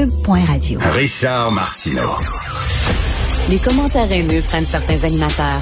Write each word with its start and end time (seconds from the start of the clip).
Cube.radio. 0.00 0.80
Richard 0.94 1.52
Martineau. 1.52 2.16
Les 3.50 3.58
commentaires 3.58 4.10
haineux 4.10 4.40
prennent 4.48 4.64
certains 4.64 5.04
animateurs. 5.04 5.60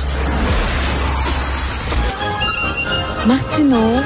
Martineau 3.26 3.96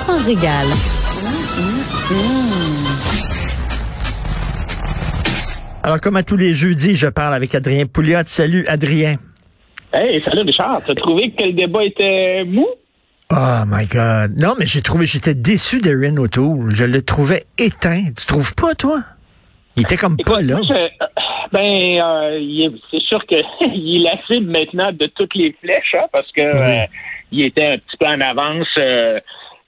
s'en 0.00 0.16
régale. 0.24 0.68
Alors, 5.82 6.00
comme 6.00 6.16
à 6.16 6.22
tous 6.22 6.38
les 6.38 6.54
jeudis, 6.54 6.96
je 6.96 7.08
parle 7.08 7.34
avec 7.34 7.54
Adrien 7.54 7.84
Pouliot. 7.84 8.22
Salut, 8.24 8.64
Adrien. 8.66 9.16
Hey, 9.92 10.22
salut 10.24 10.40
Richard. 10.40 10.80
T'as 10.86 10.94
trouvé 10.94 11.32
que 11.32 11.44
le 11.44 11.52
débat 11.52 11.84
était 11.84 12.44
mou? 12.46 12.66
Oh 13.30 13.64
my 13.66 13.84
God. 13.84 14.40
Non, 14.40 14.54
mais 14.58 14.64
j'ai 14.64 14.80
trouvé, 14.80 15.04
j'étais 15.04 15.34
déçu 15.34 15.82
d'Erin 15.82 16.16
O'Toole. 16.16 16.74
Je 16.74 16.84
le 16.84 17.02
trouvais 17.02 17.44
éteint. 17.58 18.04
Tu 18.16 18.24
trouves 18.24 18.54
pas, 18.54 18.74
toi? 18.74 19.02
Il 19.78 19.82
était 19.82 19.96
comme 19.96 20.16
pas 20.16 20.40
là. 20.42 20.60
Je- 20.62 21.06
ben, 21.52 22.00
euh, 22.02 22.70
c'est 22.90 23.00
sûr 23.02 23.24
qu'il 23.26 23.38
est 23.60 24.04
la 24.04 24.18
cible 24.26 24.50
maintenant 24.50 24.90
de 24.92 25.06
toutes 25.06 25.34
les 25.34 25.54
flèches, 25.62 25.94
hein, 25.94 26.06
parce 26.12 26.30
que 26.32 26.42
euh, 26.42 26.84
il 27.32 27.42
était 27.46 27.66
un 27.66 27.78
petit 27.78 27.96
peu 27.98 28.06
en 28.06 28.20
avance 28.20 28.66
euh, 28.78 29.18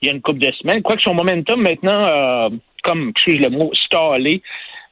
il 0.01 0.07
y 0.07 0.11
a 0.11 0.13
une 0.13 0.21
couple 0.21 0.39
de 0.39 0.51
semaines. 0.61 0.81
Quoique 0.81 1.01
son 1.01 1.13
momentum 1.13 1.61
maintenant, 1.61 2.49
comme, 2.83 3.09
excuse 3.09 3.39
le 3.39 3.49
mot, 3.49 3.71
stallé. 3.85 4.41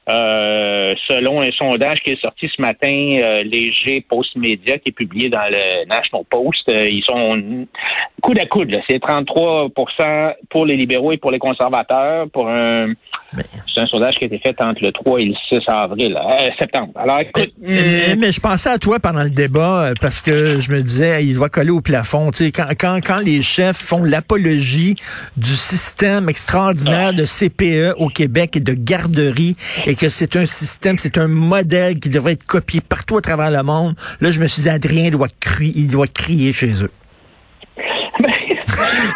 Selon 0.06 1.40
un 1.42 1.50
sondage 1.50 1.98
qui 2.04 2.12
est 2.12 2.20
sorti 2.20 2.48
ce 2.54 2.62
matin, 2.62 3.16
léger 3.44 4.02
Post 4.08 4.36
Media, 4.36 4.78
qui 4.78 4.90
est 4.90 4.92
publié 4.92 5.28
dans 5.28 5.48
le 5.50 5.84
National 5.86 6.24
Post, 6.30 6.62
ils 6.68 7.02
sont 7.08 7.66
coude 8.22 8.38
à 8.38 8.46
coude. 8.46 8.70
là. 8.70 8.80
C'est 8.88 9.02
33% 9.02 10.34
pour 10.48 10.64
les 10.64 10.76
libéraux 10.76 11.10
et 11.12 11.16
pour 11.16 11.32
les 11.32 11.38
conservateurs 11.40 12.28
pour 12.32 12.48
un 12.48 12.92
c'est 13.74 13.80
un 13.80 13.86
sondage 13.86 14.16
qui 14.16 14.24
a 14.24 14.26
été 14.26 14.38
fait 14.38 14.56
entre 14.60 14.82
le 14.82 14.92
3 14.92 15.20
et 15.20 15.24
le 15.26 15.34
6 15.48 15.60
avril, 15.68 16.16
euh, 16.16 16.48
septembre. 16.58 16.92
Alors 16.96 17.20
écoute, 17.20 17.52
Mais, 17.60 18.12
hum, 18.12 18.18
mais 18.18 18.32
je 18.32 18.40
pensais 18.40 18.70
à 18.70 18.78
toi 18.78 18.98
pendant 18.98 19.22
le 19.22 19.30
débat 19.30 19.84
euh, 19.84 19.94
parce 20.00 20.20
que 20.20 20.60
je 20.60 20.72
me 20.72 20.82
disais, 20.82 21.24
il 21.24 21.34
doit 21.34 21.48
coller 21.48 21.70
au 21.70 21.80
plafond. 21.80 22.30
Tu 22.30 22.46
sais, 22.46 22.52
quand, 22.52 22.66
quand, 22.78 23.00
quand 23.04 23.20
les 23.20 23.42
chefs 23.42 23.76
font 23.76 24.02
l'apologie 24.02 24.96
du 25.36 25.54
système 25.54 26.28
extraordinaire 26.28 27.12
de 27.12 27.24
CPE 27.24 27.94
au 27.98 28.08
Québec 28.08 28.56
et 28.56 28.60
de 28.60 28.72
garderie 28.72 29.56
et 29.86 29.94
que 29.94 30.08
c'est 30.08 30.36
un 30.36 30.46
système, 30.46 30.98
c'est 30.98 31.18
un 31.18 31.28
modèle 31.28 32.00
qui 32.00 32.08
devrait 32.08 32.32
être 32.32 32.46
copié 32.46 32.80
partout 32.80 33.16
à 33.16 33.20
travers 33.20 33.50
le 33.50 33.62
monde, 33.62 33.94
là, 34.20 34.30
je 34.30 34.40
me 34.40 34.46
suis 34.46 34.62
dit, 34.62 34.68
Adrien 34.68 35.10
doit 35.10 35.28
crier, 35.40 35.72
il 35.76 35.90
doit 35.90 36.06
crier 36.06 36.52
chez 36.52 36.82
eux. 36.82 36.90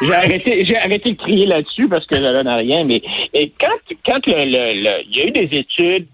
J'ai 0.03 0.15
arrêté, 0.15 0.65
j'ai 0.65 0.77
arrêté 0.77 1.13
de 1.13 1.17
crier 1.17 1.47
là-dessus 1.47 1.89
parce 1.89 2.07
que 2.07 2.17
ça 2.17 2.33
donne 2.33 2.47
à 2.47 2.57
rien. 2.57 2.85
Mais 2.85 3.03
et 3.33 3.53
quand, 3.61 3.97
quand 4.07 4.21
il 4.27 4.51
y 4.51 5.21
a 5.21 5.27
eu 5.27 5.31
des 5.31 5.59
études, 5.59 6.07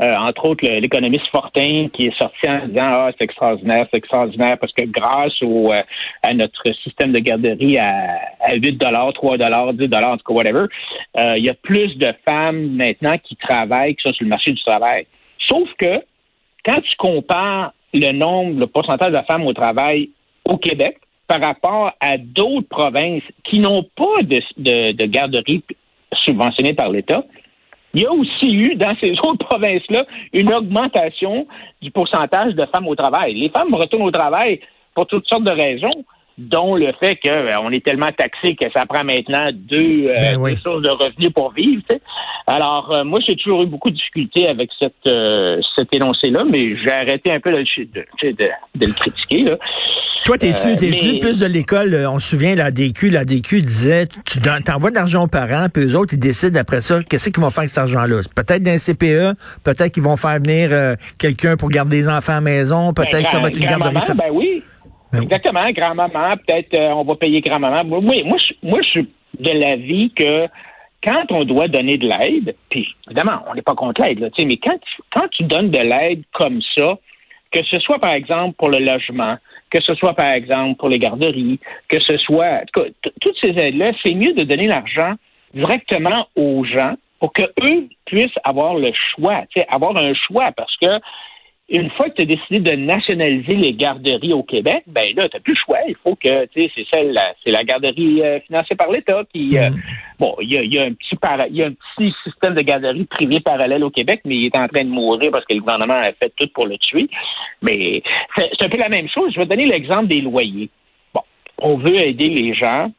euh, 0.00 0.14
entre 0.14 0.46
autres 0.46 0.66
l'économiste 0.66 1.26
Fortin 1.30 1.88
qui 1.92 2.06
est 2.06 2.16
sorti 2.16 2.48
en 2.48 2.66
disant 2.68 2.90
ah 2.90 3.10
c'est 3.18 3.24
extraordinaire, 3.24 3.86
c'est 3.90 3.98
extraordinaire 3.98 4.56
parce 4.58 4.72
que 4.72 4.84
grâce 4.84 5.42
au 5.42 5.72
euh, 5.72 5.82
à 6.22 6.32
notre 6.32 6.62
système 6.82 7.12
de 7.12 7.18
garderie 7.18 7.76
à, 7.76 8.18
à 8.40 8.54
8 8.54 8.72
dollars, 8.78 9.12
3 9.12 9.36
dollars, 9.36 9.74
10 9.74 9.88
dollars, 9.88 10.12
en 10.12 10.16
tout 10.16 10.24
cas 10.26 10.32
whatever, 10.32 10.66
euh, 11.18 11.34
il 11.36 11.44
y 11.44 11.50
a 11.50 11.54
plus 11.54 11.98
de 11.98 12.14
femmes 12.26 12.76
maintenant 12.76 13.16
qui 13.18 13.36
travaillent 13.36 13.94
qui 13.94 14.02
sont 14.02 14.14
sur 14.14 14.24
le 14.24 14.30
marché 14.30 14.52
du 14.52 14.62
travail. 14.62 15.06
Sauf 15.46 15.68
que 15.78 16.00
quand 16.64 16.80
tu 16.80 16.96
compares 16.96 17.74
le 17.92 18.12
nombre, 18.12 18.58
le 18.58 18.66
pourcentage 18.68 19.12
de 19.12 19.20
femmes 19.30 19.46
au 19.46 19.52
travail 19.52 20.10
au 20.46 20.56
Québec 20.56 20.96
par 21.30 21.40
rapport 21.40 21.92
à 22.00 22.16
d'autres 22.18 22.68
provinces 22.68 23.22
qui 23.44 23.60
n'ont 23.60 23.84
pas 23.84 24.22
de, 24.22 24.40
de, 24.58 24.92
de 24.92 25.06
garderie 25.06 25.62
subventionnée 26.24 26.74
par 26.74 26.88
l'État, 26.90 27.22
il 27.94 28.02
y 28.02 28.06
a 28.06 28.10
aussi 28.12 28.48
eu, 28.52 28.74
dans 28.74 28.94
ces 29.00 29.12
autres 29.24 29.46
provinces-là, 29.48 30.06
une 30.32 30.52
augmentation 30.52 31.46
du 31.80 31.92
pourcentage 31.92 32.54
de 32.56 32.66
femmes 32.74 32.88
au 32.88 32.96
travail. 32.96 33.34
Les 33.34 33.48
femmes 33.50 33.72
retournent 33.74 34.08
au 34.08 34.10
travail 34.10 34.58
pour 34.94 35.06
toutes 35.06 35.26
sortes 35.28 35.44
de 35.44 35.52
raisons, 35.52 36.04
dont 36.36 36.74
le 36.74 36.90
fait 36.98 37.16
qu'on 37.16 37.70
est 37.70 37.84
tellement 37.84 38.10
taxé 38.16 38.56
que 38.56 38.66
ça 38.74 38.86
prend 38.86 39.04
maintenant 39.04 39.50
deux, 39.52 40.06
euh, 40.08 40.18
Ben 40.20 40.36
oui. 40.40 40.54
deux 40.54 40.60
sources 40.62 40.82
de 40.82 40.90
revenus 40.90 41.32
pour 41.32 41.52
vivre. 41.52 41.82
Alors, 42.48 42.90
euh, 42.96 43.04
moi, 43.04 43.20
j'ai 43.28 43.36
toujours 43.36 43.62
eu 43.62 43.66
beaucoup 43.66 43.90
de 43.90 43.94
difficultés 43.94 44.48
avec 44.48 44.70
cette, 44.80 45.06
euh, 45.06 45.60
cet 45.76 45.94
énoncé-là, 45.94 46.42
mais 46.44 46.76
j'ai 46.76 46.90
arrêté 46.90 47.30
un 47.30 47.38
peu 47.38 47.52
de, 47.52 47.58
le 47.58 47.64
chi- 47.64 47.86
de, 47.86 48.04
tu 48.18 48.26
sais, 48.28 48.32
de- 48.32 48.50
de 48.80 48.86
le 48.86 48.92
critiquer. 48.94 49.42
Là. 49.42 49.56
Toi, 50.24 50.36
t'es-tu, 50.38 50.68
Euh, 50.68 50.76
mais- 50.80 51.18
plus 51.18 51.38
de 51.38 51.46
l'école? 51.46 51.94
euh, 51.94 52.10
On 52.10 52.18
se 52.18 52.30
souvient, 52.30 52.54
la 52.54 52.70
DQ, 52.70 53.10
la 53.10 53.24
DQ 53.24 53.60
disait, 53.62 54.06
tu 54.26 54.40
t'envoies 54.40 54.90
de 54.90 54.94
l'argent 54.96 55.24
aux 55.24 55.28
parents, 55.28 55.68
puis 55.72 55.84
eux 55.84 55.96
autres, 55.96 56.14
ils 56.14 56.20
décident 56.20 56.58
après 56.60 56.82
ça, 56.82 57.02
qu'est-ce 57.02 57.30
qu'ils 57.30 57.42
vont 57.42 57.50
faire 57.50 57.60
avec 57.60 57.70
cet 57.70 57.78
argent-là? 57.78 58.20
Peut-être 58.36 58.62
d'un 58.62 58.78
CPE, 58.78 59.34
peut-être 59.64 59.92
qu'ils 59.92 60.02
vont 60.02 60.16
faire 60.16 60.38
venir 60.38 60.68
euh, 60.72 60.94
quelqu'un 61.18 61.56
pour 61.56 61.68
garder 61.70 62.02
les 62.02 62.08
enfants 62.08 62.32
à 62.32 62.34
la 62.36 62.40
maison, 62.42 62.92
peut-être 62.92 63.12
Ben, 63.12 63.22
que 63.24 63.28
ça 63.30 63.38
va 63.40 63.48
être 63.48 63.56
une 63.56 63.62
garderie. 63.62 63.80
grand-maman, 63.80 64.00
fa- 64.02 64.14
Ben 64.14 64.24
oui. 64.32 64.62
Ben 65.12 65.18
oui. 65.20 65.24
Exactement, 65.24 65.70
grand-maman, 65.70 66.36
peut-être 66.46 66.74
euh, 66.74 66.92
on 66.94 67.04
va 67.04 67.16
payer 67.16 67.40
grand-maman. 67.40 67.82
Moi, 67.84 68.00
moi, 68.00 68.36
je, 68.38 68.54
moi, 68.68 68.78
je 68.84 68.88
suis 68.88 69.08
de 69.38 69.50
l'avis 69.52 70.12
que 70.14 70.46
quand 71.02 71.24
on 71.30 71.44
doit 71.44 71.66
donner 71.68 71.96
de 71.96 72.06
l'aide, 72.06 72.54
puis 72.68 72.86
évidemment, 73.06 73.42
on 73.50 73.54
n'est 73.54 73.62
pas 73.62 73.74
contre 73.74 74.02
l'aide, 74.02 74.20
mais 74.38 74.56
quand 74.58 74.76
tu, 74.78 75.02
quand 75.12 75.26
tu 75.30 75.44
donnes 75.44 75.70
de 75.70 75.78
l'aide 75.78 76.22
comme 76.34 76.60
ça, 76.76 76.98
que 77.52 77.60
ce 77.68 77.80
soit 77.80 77.98
par 77.98 78.12
exemple 78.14 78.54
pour 78.58 78.70
le 78.70 78.78
logement, 78.78 79.36
que 79.70 79.80
ce 79.80 79.94
soit 79.94 80.14
par 80.14 80.32
exemple 80.32 80.76
pour 80.76 80.88
les 80.88 80.98
garderies, 80.98 81.58
que 81.88 82.00
ce 82.00 82.16
soit 82.18 82.62
toutes 83.20 83.36
ces 83.40 83.50
aides-là, 83.50 83.92
c'est 84.02 84.14
mieux 84.14 84.32
de 84.32 84.44
donner 84.44 84.66
l'argent 84.66 85.14
directement 85.54 86.26
aux 86.36 86.64
gens 86.64 86.94
pour 87.20 87.32
que 87.32 87.42
eux 87.42 87.88
puissent 88.06 88.38
avoir 88.44 88.74
le 88.74 88.90
choix, 88.94 89.44
avoir 89.68 89.96
un 89.96 90.14
choix 90.14 90.50
parce 90.56 90.74
que 90.76 90.86
une 91.70 91.88
fois 91.90 92.08
que 92.10 92.14
tu 92.16 92.22
as 92.22 92.24
décidé 92.24 92.58
de 92.58 92.72
nationaliser 92.76 93.54
les 93.54 93.72
garderies 93.72 94.32
au 94.32 94.42
Québec, 94.42 94.82
ben 94.88 95.04
là, 95.16 95.28
tu 95.28 95.36
n'as 95.36 95.40
plus 95.40 95.52
le 95.54 95.58
choix. 95.64 95.78
Il 95.88 95.94
faut 96.02 96.16
que, 96.16 96.46
tu 96.46 96.62
sais, 96.62 96.72
c'est 96.74 96.86
celle, 96.92 97.12
la- 97.12 97.32
c'est 97.44 97.50
la 97.52 97.62
garderie 97.62 98.22
euh, 98.22 98.40
financée 98.40 98.74
par 98.74 98.90
l'État 98.90 99.22
qui, 99.32 99.56
euh, 99.56 99.70
bon, 100.18 100.34
il 100.40 100.52
y 100.52 100.58
a, 100.58 100.62
il 100.62 100.74
y 100.74 100.78
a 100.80 100.82
un 100.84 100.92
petit 100.92 101.14
para- 101.16 101.46
y 101.48 101.62
a 101.62 101.66
un 101.66 101.72
petit 101.96 102.12
système 102.24 102.54
de 102.54 102.62
garderie 102.62 103.04
privé 103.04 103.38
parallèle 103.40 103.84
au 103.84 103.90
Québec, 103.90 104.20
mais 104.24 104.34
il 104.34 104.46
est 104.46 104.56
en 104.56 104.66
train 104.66 104.82
de 104.84 104.88
mourir 104.90 105.30
parce 105.30 105.44
que 105.46 105.54
le 105.54 105.60
gouvernement 105.60 105.94
a 105.94 106.12
fait 106.12 106.32
tout 106.36 106.48
pour 106.52 106.66
le 106.66 106.76
tuer. 106.78 107.08
Mais 107.62 108.02
c'est 108.36 108.62
un 108.64 108.68
peu 108.68 108.78
la 108.78 108.88
même 108.88 109.08
chose. 109.08 109.32
Je 109.32 109.38
vais 109.38 109.46
donner 109.46 109.66
l'exemple 109.66 110.08
des 110.08 110.20
loyers. 110.22 110.70
Bon, 111.14 111.20
on 111.58 111.76
veut 111.76 111.96
aider 111.96 112.28
les 112.30 112.52
gens 112.54 112.90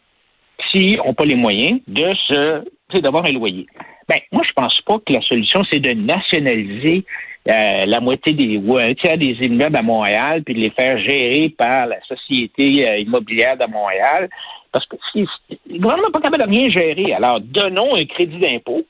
qui 0.72 0.96
n'ont 0.96 1.14
pas 1.14 1.26
les 1.26 1.36
moyens 1.36 1.82
de 1.88 2.10
se, 2.28 3.00
d'avoir 3.00 3.26
un 3.26 3.32
loyer. 3.34 3.66
Ben, 4.08 4.20
moi, 4.32 4.44
je 4.48 4.54
pense 4.54 4.80
pas 4.86 4.98
que 5.06 5.12
la 5.14 5.22
solution, 5.22 5.62
c'est 5.70 5.80
de 5.80 5.92
nationaliser 5.92 7.04
euh, 7.50 7.86
la 7.86 8.00
moitié 8.00 8.34
des 8.34 8.58
ou 8.58 8.78
un 8.78 8.94
tiers 8.94 9.18
des 9.18 9.36
immeubles 9.42 9.76
à 9.76 9.82
Montréal, 9.82 10.44
puis 10.44 10.54
de 10.54 10.60
les 10.60 10.70
faire 10.72 10.98
gérer 11.00 11.50
par 11.58 11.88
la 11.88 12.00
société 12.08 12.88
euh, 12.88 12.98
immobilière 13.00 13.58
de 13.58 13.66
Montréal, 13.66 14.30
parce 14.72 14.86
que 14.86 14.96
si, 15.12 15.26
le 15.70 15.80
gouvernement 15.80 16.08
n'est 16.08 16.12
pas 16.12 16.22
capable 16.22 16.44
de 16.44 16.50
rien 16.58 16.70
gérer. 16.70 17.14
Alors, 17.14 17.40
donnons 17.42 17.96
un 17.96 18.06
crédit 18.06 18.38
d'impôt 18.38 18.84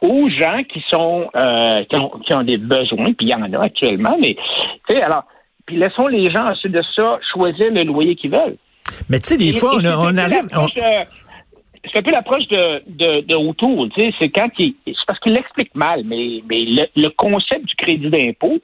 aux 0.00 0.28
gens 0.30 0.62
qui 0.64 0.82
sont 0.90 1.28
euh, 1.36 1.84
qui, 1.84 1.96
ont, 1.96 2.10
qui 2.26 2.34
ont 2.34 2.42
des 2.42 2.56
besoins, 2.56 3.12
puis 3.12 3.26
il 3.26 3.28
y 3.28 3.34
en 3.34 3.42
a 3.52 3.64
actuellement, 3.64 4.16
mais 4.20 4.36
tu 4.88 4.96
sais, 4.96 5.02
alors, 5.02 5.24
puis 5.66 5.76
laissons 5.76 6.08
les 6.08 6.28
gens 6.30 6.44
ensuite 6.50 6.72
de 6.72 6.82
ça 6.96 7.20
choisir 7.32 7.70
le 7.70 7.84
loyer 7.84 8.16
qu'ils 8.16 8.30
veulent. 8.32 8.56
Mais 9.08 9.20
tu 9.20 9.28
sais, 9.28 9.36
des 9.38 9.50
Et- 9.50 9.52
fois, 9.52 9.74
et 9.80 9.86
on, 9.86 10.00
on 10.00 10.16
arrive... 10.16 10.48
on- 10.56 10.66
C'est 11.92 11.98
un 11.98 12.02
peu 12.02 12.10
l'approche 12.10 12.48
de, 12.48 12.82
de, 12.86 13.20
de 13.20 13.34
O'Toole, 13.34 13.90
tu 13.90 14.00
sais, 14.00 14.14
c'est 14.18 14.30
quand 14.30 14.48
il, 14.58 14.74
c'est 14.86 14.94
parce 15.06 15.20
qu'il 15.20 15.34
l'explique 15.34 15.74
mal, 15.74 16.02
mais, 16.04 16.42
mais 16.48 16.64
le, 16.64 16.86
le 16.96 17.08
concept 17.10 17.66
du 17.66 17.74
crédit 17.74 18.08
d'impôt 18.08 18.58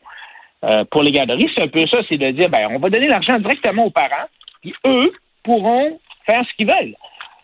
euh, 0.64 0.84
pour 0.90 1.02
les 1.02 1.12
garderies, 1.12 1.50
c'est 1.54 1.64
un 1.64 1.68
peu 1.68 1.86
ça, 1.86 1.98
c'est 2.08 2.16
de 2.16 2.30
dire, 2.30 2.48
ben, 2.48 2.68
on 2.70 2.78
va 2.78 2.88
donner 2.88 3.06
l'argent 3.06 3.38
directement 3.38 3.84
aux 3.84 3.90
parents, 3.90 4.28
puis 4.62 4.74
eux 4.86 5.12
pourront 5.42 6.00
faire 6.26 6.42
ce 6.48 6.56
qu'ils 6.56 6.68
veulent. 6.68 6.94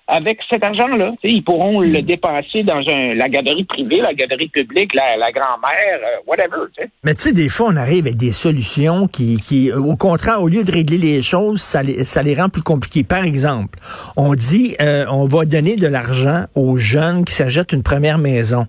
Avec 0.07 0.39
cet 0.51 0.63
argent-là. 0.63 1.13
Ils 1.23 1.43
pourront 1.43 1.81
le 1.81 2.03
dépenser 2.03 2.63
dans 2.63 2.83
un, 2.89 3.15
la 3.15 3.29
garderie 3.29 3.65
privée, 3.65 4.01
la 4.01 4.13
garderie 4.13 4.49
publique, 4.49 4.95
la, 4.95 5.17
la 5.17 5.33
grand-mère, 5.33 5.99
euh, 5.99 6.21
whatever. 6.27 6.67
Mais 7.03 7.15
tu 7.15 7.23
sais, 7.23 7.33
des 7.33 7.49
fois, 7.49 7.69
on 7.71 7.77
arrive 7.77 8.07
avec 8.07 8.17
des 8.17 8.33
solutions 8.33 9.09
qui, 9.09 9.41
qui, 9.41 9.73
au 9.73 9.97
contraire, 9.97 10.43
au 10.43 10.49
lieu 10.49 10.63
de 10.63 10.71
régler 10.71 10.99
les 10.99 11.23
choses, 11.23 11.61
ça 11.61 11.83
les, 11.83 12.05
ça 12.05 12.23
les 12.23 12.35
rend 12.35 12.49
plus 12.49 12.63
compliquées. 12.63 13.05
Par 13.05 13.25
exemple, 13.25 13.79
on 14.17 14.35
dit, 14.35 14.77
euh, 14.81 15.07
on 15.11 15.27
va 15.27 15.45
donner 15.45 15.77
de 15.77 15.87
l'argent 15.87 16.45
aux 16.55 16.77
jeunes 16.77 17.25
qui 17.25 17.33
s'achètent 17.33 17.73
une 17.73 17.83
première 17.83 18.19
maison. 18.19 18.67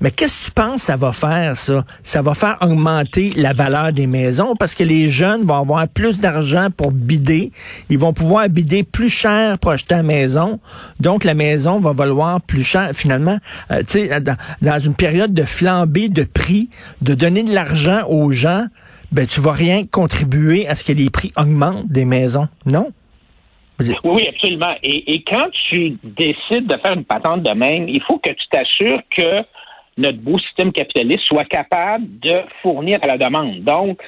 Mais 0.00 0.10
qu'est-ce 0.10 0.40
que 0.40 0.44
tu 0.46 0.50
penses 0.52 0.82
ça 0.82 0.96
va 0.96 1.12
faire, 1.12 1.56
ça? 1.56 1.84
Ça 2.02 2.22
va 2.22 2.34
faire 2.34 2.56
augmenter 2.60 3.32
la 3.36 3.52
valeur 3.52 3.92
des 3.92 4.06
maisons 4.06 4.54
parce 4.56 4.74
que 4.74 4.82
les 4.82 5.08
jeunes 5.08 5.42
vont 5.42 5.54
avoir 5.54 5.86
plus 5.88 6.20
d'argent 6.20 6.68
pour 6.76 6.90
bider. 6.90 7.52
Ils 7.88 7.98
vont 7.98 8.12
pouvoir 8.12 8.48
bider 8.48 8.82
plus 8.82 9.08
cher 9.08 9.58
pour 9.58 9.70
acheter 9.70 9.94
la 9.94 10.02
maison. 10.02 10.58
Donc, 11.00 11.24
la 11.24 11.34
maison 11.34 11.80
va 11.80 11.92
valoir 11.92 12.40
plus 12.40 12.64
cher. 12.64 12.90
Finalement, 12.92 13.38
euh, 13.70 13.80
tu 13.80 14.08
sais, 14.08 14.20
dans, 14.20 14.78
une 14.78 14.94
période 14.94 15.34
de 15.34 15.42
flambée 15.42 16.08
de 16.08 16.24
prix, 16.24 16.70
de 17.00 17.14
donner 17.14 17.42
de 17.42 17.52
l'argent 17.52 18.06
aux 18.08 18.32
gens, 18.32 18.66
ben, 19.10 19.26
tu 19.26 19.40
vas 19.40 19.52
rien 19.52 19.84
contribuer 19.84 20.66
à 20.66 20.74
ce 20.74 20.84
que 20.84 20.92
les 20.92 21.10
prix 21.10 21.32
augmentent 21.36 21.88
des 21.88 22.04
maisons, 22.04 22.48
non? 22.64 22.90
Oui, 24.04 24.28
absolument. 24.28 24.74
Et, 24.82 25.14
et, 25.14 25.24
quand 25.24 25.48
tu 25.68 25.98
décides 26.04 26.66
de 26.66 26.76
faire 26.78 26.92
une 26.92 27.04
patente 27.04 27.42
de 27.42 27.50
même, 27.50 27.88
il 27.88 28.00
faut 28.02 28.18
que 28.18 28.30
tu 28.30 28.48
t'assures 28.50 29.00
que 29.16 29.44
notre 29.98 30.18
beau 30.18 30.38
système 30.38 30.72
capitaliste 30.72 31.24
soit 31.26 31.44
capable 31.44 32.04
de 32.20 32.42
fournir 32.62 32.98
à 33.02 33.06
la 33.06 33.18
demande. 33.18 33.62
Donc, 33.62 34.00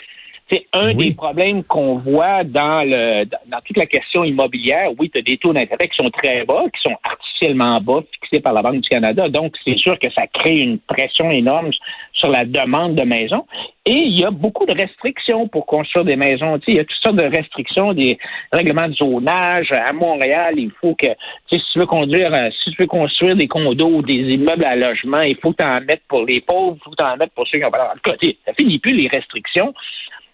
c'est 0.50 0.67
un 0.75 0.93
des 0.93 1.14
problèmes 1.14 1.64
qu'on 1.64 1.96
voit 1.99 2.44
dans 2.44 2.82
le 2.85 3.25
dans 3.25 3.61
toute 3.64 3.79
la 3.79 3.87
question 3.87 4.25
immobilière. 4.25 4.91
Oui, 4.99 5.08
tu 5.08 5.19
as 5.19 5.23
des 5.23 5.38
taux 5.38 5.55
d'intérêt 5.55 5.88
qui 5.88 5.96
sont 5.96 6.11
très 6.11 6.44
bas, 6.44 6.64
qui 6.64 6.81
sont 6.82 6.96
artificiellement 7.02 7.81
bas, 7.81 8.02
fixés 8.12 8.41
par 8.41 8.52
la 8.52 8.61
Banque 8.61 8.82
du 8.82 8.88
Canada. 8.88 9.29
Donc, 9.29 9.55
c'est 9.67 9.79
sûr 9.79 9.99
que 9.99 10.11
ça 10.12 10.26
crée 10.26 10.58
une 10.58 10.79
pression 10.79 11.31
énorme 11.31 11.70
sur 12.12 12.29
la 12.29 12.44
demande 12.44 12.94
de 12.94 13.05
maisons. 13.05 13.46
Et 13.87 13.93
il 13.93 14.19
y 14.19 14.25
a 14.25 14.31
beaucoup 14.31 14.64
de 14.64 14.73
restrictions 14.73 15.46
pour 15.49 15.67
construire 15.67 16.06
des 16.06 16.17
maisons. 16.17 16.58
Tu 16.58 16.64
sais, 16.64 16.73
il 16.73 16.76
y 16.76 16.81
a 16.81 16.85
toutes 16.85 17.02
sortes 17.02 17.17
de 17.17 17.37
restrictions, 17.37 17.93
des 17.93 18.19
règlements 18.50 18.88
de 18.88 18.94
zonage. 18.94 19.70
À 19.73 19.93
Montréal, 19.93 20.55
il 20.56 20.70
faut 20.81 20.94
que, 20.94 21.06
tu 21.06 21.12
sais, 21.50 21.58
si 21.58 21.73
tu 21.73 21.79
veux 21.81 21.87
conduire, 21.87 22.32
euh, 22.32 22.49
si 22.62 22.70
tu 22.70 22.82
veux 22.82 22.87
construire 22.87 23.37
des 23.37 23.47
condos 23.47 23.97
ou 23.97 24.02
des 24.02 24.14
immeubles 24.14 24.64
à 24.64 24.76
logement, 24.76 25.20
il 25.20 25.37
faut 25.37 25.52
que 25.52 25.62
tu 25.62 25.64
en 25.64 25.81
mettes 25.81 26.02
pour 26.08 26.25
les 26.25 26.40
pauvres, 26.40 26.76
il 26.79 26.85
faut 26.85 26.90
que 26.90 26.97
tu 26.97 27.05
en 27.05 27.17
mettes 27.17 27.32
pour 27.35 27.47
ceux 27.47 27.58
qui 27.58 27.64
ont 27.64 27.70
pas 27.70 27.94
côté. 28.02 28.38
Ça 28.47 28.55
finit 28.55 28.79
plus 28.79 28.94
les 28.94 29.08
restrictions. 29.08 29.75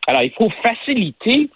Alors, 0.06 0.22
il 0.22 0.32
faut 0.32 0.50
faciliter 0.62 1.50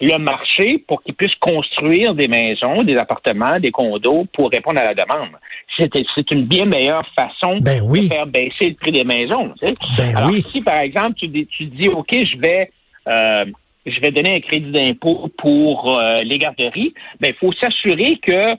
le 0.00 0.18
marché 0.18 0.84
pour 0.86 1.02
qu'ils 1.02 1.14
puissent 1.14 1.34
construire 1.40 2.14
des 2.14 2.28
maisons, 2.28 2.82
des 2.82 2.96
appartements, 2.96 3.58
des 3.58 3.70
condos 3.70 4.26
pour 4.32 4.50
répondre 4.50 4.78
à 4.78 4.84
la 4.84 4.94
demande. 4.94 5.30
C'est 5.76 6.30
une 6.30 6.44
bien 6.44 6.66
meilleure 6.66 7.06
façon 7.16 7.58
ben 7.60 7.82
de 7.84 8.00
faire 8.02 8.26
baisser 8.26 8.68
le 8.68 8.74
prix 8.74 8.92
des 8.92 9.04
maisons. 9.04 9.52
Ben 9.60 10.16
Alors, 10.16 10.30
si 10.52 10.60
par 10.60 10.78
exemple 10.78 11.14
tu, 11.14 11.46
tu 11.46 11.66
dis 11.66 11.88
OK, 11.88 12.10
je 12.12 12.38
vais 12.38 12.70
euh, 13.08 13.44
je 13.86 14.00
vais 14.00 14.10
donner 14.10 14.36
un 14.36 14.40
crédit 14.40 14.70
d'impôt 14.70 15.30
pour 15.38 15.98
euh, 15.98 16.22
les 16.22 16.38
garderies, 16.38 16.94
ben 17.20 17.28
il 17.28 17.34
faut 17.34 17.52
s'assurer 17.52 18.18
que 18.22 18.54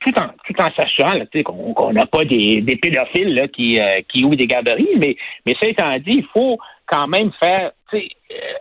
tout 0.00 0.18
en 0.18 0.28
tout 0.46 0.60
en 0.60 0.70
s'assurant 0.76 1.14
qu'on 1.44 1.92
n'a 1.92 2.06
pas 2.06 2.24
des, 2.24 2.60
des 2.60 2.76
pédophiles 2.76 3.34
là, 3.34 3.48
qui, 3.48 3.80
euh, 3.80 4.00
qui 4.08 4.24
ouvrent 4.24 4.36
des 4.36 4.46
garderies, 4.46 4.88
mais, 4.98 5.16
mais 5.46 5.54
ça 5.60 5.68
étant 5.68 5.96
dit, 5.98 6.18
il 6.18 6.26
faut 6.32 6.58
quand 6.86 7.08
même 7.08 7.30
faire 7.42 7.72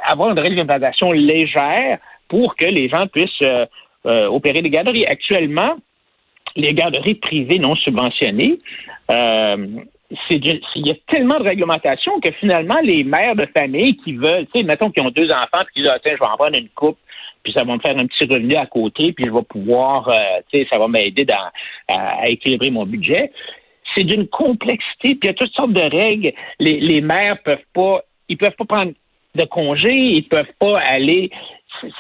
avoir 0.06 0.32
une 0.32 0.40
réglementation 0.40 1.12
légère 1.12 2.00
pour 2.28 2.56
que 2.56 2.66
les 2.66 2.90
gens 2.90 3.08
puissent 3.08 3.42
euh, 3.42 4.28
opérer 4.28 4.62
des 4.62 4.70
garderies. 4.70 5.06
Actuellement, 5.06 5.76
les 6.56 6.74
garderies 6.74 7.16
privées 7.16 7.60
non 7.60 7.74
subventionnées, 7.76 8.60
il 9.10 10.88
y 10.88 10.92
a 10.92 10.96
tellement 11.08 11.40
de 11.40 11.44
réglementation 11.44 12.20
que 12.20 12.32
finalement, 12.40 12.80
les 12.84 13.04
mères 13.04 13.36
de 13.36 13.48
famille 13.56 13.98
qui 13.98 14.14
veulent, 14.14 14.46
tu 14.54 14.60
sais, 14.60 14.64
mettons 14.64 14.92
qu'ils 14.92 15.04
ont 15.04 15.10
deux 15.10 15.30
enfants, 15.32 15.64
puis 15.66 15.74
qui 15.76 15.82
disent, 15.82 15.92
ah, 15.92 16.00
tiens, 16.04 16.14
je 16.16 16.20
vais 16.20 16.32
en 16.32 16.38
prendre 16.38 16.58
une 16.58 16.70
coupe 16.70 16.98
puis 17.44 17.54
ça 17.54 17.64
va 17.64 17.74
me 17.74 17.80
faire 17.80 17.98
un 17.98 18.08
petit 18.08 18.26
revenu 18.26 18.56
à 18.56 18.66
côté, 18.66 19.12
puis 19.12 19.26
je 19.26 19.32
vais 19.32 19.44
pouvoir, 19.44 20.08
euh, 20.08 20.14
tu 20.52 20.60
sais, 20.60 20.68
ça 20.72 20.80
va 20.80 20.88
m'aider 20.88 21.26
à, 21.32 21.52
à, 21.90 22.30
équilibrer 22.30 22.72
mon 22.72 22.86
budget. 22.86 23.32
C'est 23.94 24.06
d'une 24.06 24.28
complexité, 24.28 25.16
puis 25.16 25.20
il 25.24 25.28
y 25.28 25.30
a 25.30 25.34
toutes 25.34 25.54
sortes 25.54 25.74
de 25.74 25.82
règles. 25.82 26.32
Les, 26.60 26.80
les 26.80 27.02
maires 27.02 27.38
peuvent 27.44 27.66
pas, 27.74 28.02
ils 28.30 28.38
peuvent 28.38 28.56
pas 28.56 28.66
prendre 28.66 28.94
de 29.36 29.46
congé, 29.46 29.92
ils 29.92 30.28
peuvent 30.28 30.46
pas 30.60 30.80
aller. 30.80 31.32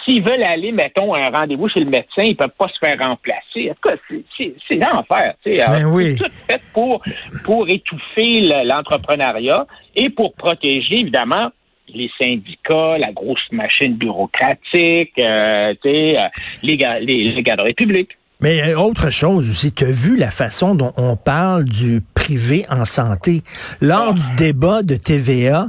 S'ils 0.06 0.24
veulent 0.24 0.44
aller, 0.44 0.71
mettons, 0.71 1.13
à 1.13 1.27
un 1.27 1.30
rendez-vous 1.30 1.68
chez 1.68 1.81
le 1.81 1.88
médecin, 1.88 2.21
ils 2.21 2.35
peuvent 2.35 2.50
pas 2.57 2.68
se 2.68 2.77
faire 2.80 2.97
remplacer. 3.00 3.71
En 3.71 3.74
tout 3.74 3.89
cas, 3.89 3.95
c'est 4.38 4.75
l'enfer. 4.75 5.33
Ben 5.45 5.85
oui. 5.85 6.15
C'est 6.18 6.24
tout 6.24 6.31
fait 6.47 6.62
pour, 6.74 7.03
pour 7.44 7.68
étouffer 7.68 8.41
l'entrepreneuriat 8.63 9.65
et 9.95 10.09
pour 10.09 10.33
protéger, 10.35 11.00
évidemment, 11.00 11.50
les 11.89 12.09
syndicats, 12.19 12.97
la 12.97 13.12
grosse 13.12 13.51
machine 13.51 13.95
bureaucratique, 13.95 15.12
euh, 15.19 15.74
euh 15.86 16.29
les, 16.63 16.77
les, 17.01 17.24
les 17.25 17.44
garderies 17.44 17.74
publiques. 17.74 18.18
Mais 18.43 18.61
euh, 18.61 18.77
autre 18.77 19.09
chose 19.09 19.49
aussi, 19.49 19.71
tu 19.71 19.85
as 19.85 19.91
vu 19.91 20.17
la 20.17 20.29
façon 20.29 20.75
dont 20.75 20.91
on 20.97 21.15
parle 21.15 21.63
du 21.63 22.01
privé 22.13 22.65
en 22.69 22.83
santé? 22.83 23.41
Lors 23.79 24.13
du 24.13 24.23
débat 24.35 24.83
de 24.83 24.97
TVA, 24.97 25.67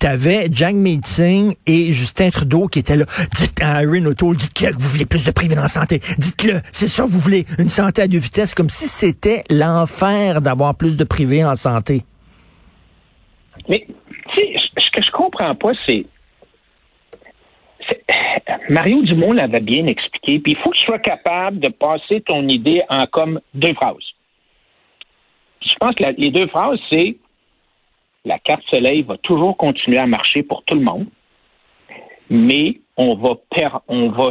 tu 0.00 0.08
avais 0.08 0.48
Jack 0.50 0.74
Meeting 0.74 1.54
et 1.68 1.92
Justin 1.92 2.30
Trudeau 2.30 2.66
qui 2.66 2.80
étaient 2.80 2.96
là. 2.96 3.04
Dites 3.36 3.62
à 3.62 3.84
Erin 3.84 4.04
O'Toole, 4.06 4.36
dites-le 4.36 4.72
que 4.72 4.74
vous 4.74 4.88
voulez 4.88 5.06
plus 5.06 5.24
de 5.24 5.30
privé 5.30 5.54
la 5.54 5.68
santé. 5.68 6.00
Dites-le, 6.18 6.62
c'est 6.72 6.88
ça, 6.88 7.04
vous 7.04 7.20
voulez 7.20 7.46
une 7.60 7.70
santé 7.70 8.02
à 8.02 8.08
deux 8.08 8.18
vitesses, 8.18 8.56
comme 8.56 8.70
si 8.70 8.88
c'était 8.88 9.44
l'enfer 9.48 10.40
d'avoir 10.40 10.74
plus 10.74 10.96
de 10.96 11.04
privé 11.04 11.44
en 11.44 11.54
santé. 11.54 12.02
Mais, 13.68 13.86
tu 14.34 14.40
sais, 14.40 14.52
ce 14.78 14.90
que 14.90 15.00
je 15.00 15.12
comprends 15.12 15.54
pas, 15.54 15.70
c'est. 15.86 16.04
Mario 18.68 19.02
Dumont 19.02 19.32
l'avait 19.32 19.60
bien 19.60 19.86
expliqué, 19.86 20.38
puis 20.38 20.52
il 20.52 20.58
faut 20.58 20.70
que 20.70 20.76
tu 20.76 20.84
sois 20.84 20.98
capable 20.98 21.60
de 21.60 21.68
passer 21.68 22.20
ton 22.20 22.46
idée 22.48 22.82
en 22.88 23.06
comme 23.06 23.40
deux 23.54 23.74
phrases. 23.74 23.96
Je 25.60 25.74
pense 25.80 25.94
que 25.94 26.04
les 26.16 26.30
deux 26.30 26.46
phrases, 26.48 26.78
c'est 26.90 27.16
la 28.24 28.38
carte 28.38 28.64
soleil 28.70 29.02
va 29.02 29.16
toujours 29.18 29.56
continuer 29.56 29.98
à 29.98 30.06
marcher 30.06 30.42
pour 30.42 30.64
tout 30.64 30.74
le 30.74 30.82
monde, 30.82 31.06
mais 32.28 32.80
on 32.96 33.14
va, 33.14 33.34
on 33.88 34.10
va, 34.10 34.30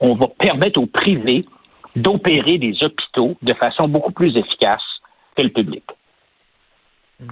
on 0.00 0.14
va 0.14 0.26
permettre 0.38 0.80
au 0.80 0.86
privé 0.86 1.44
d'opérer 1.96 2.58
des 2.58 2.82
hôpitaux 2.82 3.36
de 3.42 3.54
façon 3.54 3.88
beaucoup 3.88 4.12
plus 4.12 4.36
efficace 4.36 4.82
que 5.36 5.42
le 5.42 5.50
public. 5.50 5.84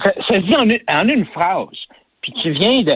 Ça, 0.05 0.12
se 0.29 0.37
dit 0.37 0.83
en 0.89 1.09
une 1.09 1.27
phrase. 1.27 1.69
Puis 2.21 2.33
tu 2.43 2.50
viens 2.50 2.83
de. 2.83 2.93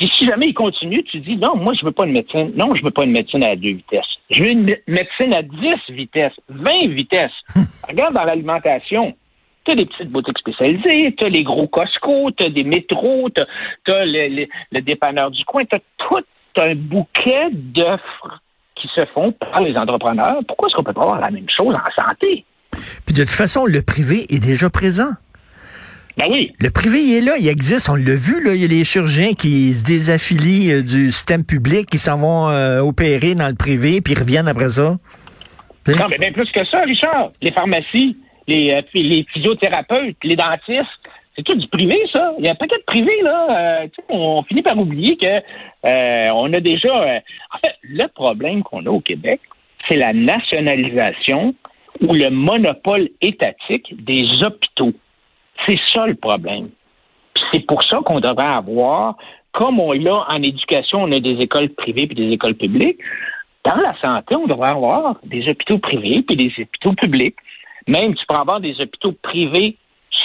Puis 0.00 0.10
si 0.16 0.24
jamais 0.24 0.46
il 0.46 0.54
continue, 0.54 1.04
tu 1.04 1.20
dis 1.20 1.36
non, 1.36 1.56
moi 1.56 1.74
je 1.78 1.84
veux 1.84 1.92
pas 1.92 2.06
une 2.06 2.12
médecine. 2.12 2.52
Non, 2.56 2.74
je 2.74 2.82
veux 2.82 2.90
pas 2.90 3.04
une 3.04 3.10
médecine 3.10 3.44
à 3.44 3.54
deux 3.54 3.72
vitesses. 3.72 4.06
Je 4.30 4.42
veux 4.42 4.48
une 4.48 4.64
médecine 4.88 5.34
à 5.34 5.42
10 5.42 5.50
vitesses, 5.90 6.32
20 6.48 6.88
vitesses. 6.88 7.30
Regarde 7.86 8.14
dans 8.14 8.24
l'alimentation. 8.24 9.14
Tu 9.66 9.72
as 9.72 9.74
des 9.74 9.84
petites 9.84 10.08
boutiques 10.08 10.38
spécialisées, 10.38 11.14
tu 11.18 11.26
as 11.26 11.28
les 11.28 11.42
gros 11.42 11.68
Costco, 11.68 12.30
tu 12.30 12.44
as 12.44 12.48
des 12.48 12.64
métros, 12.64 13.28
tu 13.28 13.42
as, 13.92 14.04
le, 14.06 14.46
le, 14.72 14.80
dépanneur 14.80 15.30
du 15.30 15.44
coin, 15.44 15.66
tu 15.66 15.76
as 15.76 15.80
tout 15.98 16.24
un 16.62 16.74
bouquet 16.76 17.50
d'offres 17.52 18.40
qui 18.76 18.88
se 18.94 19.04
font 19.12 19.32
par 19.32 19.60
les 19.60 19.76
entrepreneurs. 19.76 20.38
Pourquoi 20.48 20.68
est-ce 20.68 20.76
qu'on 20.76 20.82
peut 20.82 20.94
pas 20.94 21.02
avoir 21.02 21.20
la 21.20 21.30
même 21.30 21.50
chose 21.54 21.74
en 21.74 22.02
santé? 22.02 22.46
Puis 23.04 23.14
de 23.14 23.22
toute 23.22 23.34
façon, 23.34 23.66
le 23.66 23.82
privé 23.82 24.24
est 24.34 24.42
déjà 24.42 24.70
présent. 24.70 25.10
Ben 26.20 26.26
oui. 26.30 26.52
Le 26.60 26.70
privé, 26.70 26.98
il 27.00 27.16
est 27.16 27.20
là, 27.22 27.38
il 27.38 27.48
existe, 27.48 27.88
on 27.88 27.94
l'a 27.94 28.14
vu, 28.14 28.44
là. 28.44 28.54
Il 28.54 28.60
y 28.60 28.64
a 28.64 28.68
les 28.68 28.84
chirurgiens 28.84 29.32
qui 29.32 29.72
se 29.72 29.82
désaffilient 29.82 30.70
euh, 30.70 30.82
du 30.82 31.12
système 31.12 31.46
public, 31.46 31.88
qui 31.88 31.96
s'en 31.96 32.18
vont 32.18 32.50
euh, 32.50 32.80
opérer 32.80 33.34
dans 33.34 33.48
le 33.48 33.54
privé, 33.54 34.02
puis 34.02 34.12
ils 34.12 34.18
reviennent 34.18 34.48
après 34.48 34.68
ça. 34.68 34.98
Non, 35.88 36.06
mais 36.10 36.18
bien 36.18 36.32
plus 36.32 36.50
que 36.52 36.62
ça, 36.66 36.82
Richard. 36.82 37.30
Les 37.40 37.52
pharmacies, 37.52 38.18
les, 38.46 38.70
euh, 38.70 38.82
les 38.92 39.24
physiothérapeutes, 39.32 40.16
les 40.22 40.36
dentistes, 40.36 40.90
c'est 41.34 41.42
tout 41.42 41.54
du 41.54 41.66
privé, 41.68 41.96
ça. 42.12 42.34
Il 42.38 42.44
y 42.44 42.48
a 42.48 42.52
un 42.52 42.54
paquet 42.54 42.76
de 42.76 42.84
privé, 42.84 43.12
là. 43.22 43.86
on 44.10 44.42
finit 44.42 44.62
par 44.62 44.76
oublier 44.78 45.16
que 45.16 45.40
on 46.32 46.52
a 46.52 46.60
déjà. 46.60 46.92
en 46.92 47.58
fait, 47.64 47.76
le 47.82 48.06
problème 48.08 48.62
qu'on 48.62 48.84
a 48.84 48.90
au 48.90 49.00
Québec, 49.00 49.40
c'est 49.88 49.96
la 49.96 50.12
nationalisation 50.12 51.54
ou 52.06 52.12
le 52.12 52.28
monopole 52.28 53.08
étatique 53.22 53.94
des 54.04 54.26
hôpitaux. 54.42 54.92
C'est 55.66 55.78
ça 55.92 56.06
le 56.06 56.14
problème. 56.14 56.70
C'est 57.52 57.66
pour 57.66 57.82
ça 57.82 58.00
qu'on 58.04 58.20
devrait 58.20 58.46
avoir, 58.46 59.16
comme 59.52 59.80
on 59.80 59.92
l'a 59.92 60.26
en 60.28 60.42
éducation, 60.42 61.02
on 61.02 61.12
a 61.12 61.20
des 61.20 61.38
écoles 61.40 61.70
privées 61.70 62.06
puis 62.06 62.16
des 62.16 62.30
écoles 62.30 62.54
publiques. 62.54 62.98
Dans 63.64 63.76
la 63.76 63.98
santé, 64.00 64.36
on 64.36 64.46
devrait 64.46 64.70
avoir 64.70 65.16
des 65.24 65.48
hôpitaux 65.50 65.78
privés 65.78 66.22
puis 66.22 66.36
des 66.36 66.52
hôpitaux 66.58 66.92
publics. 66.92 67.36
Même, 67.86 68.14
tu 68.14 68.24
peux 68.26 68.36
avoir 68.36 68.60
des 68.60 68.80
hôpitaux 68.80 69.12
privés 69.22 69.76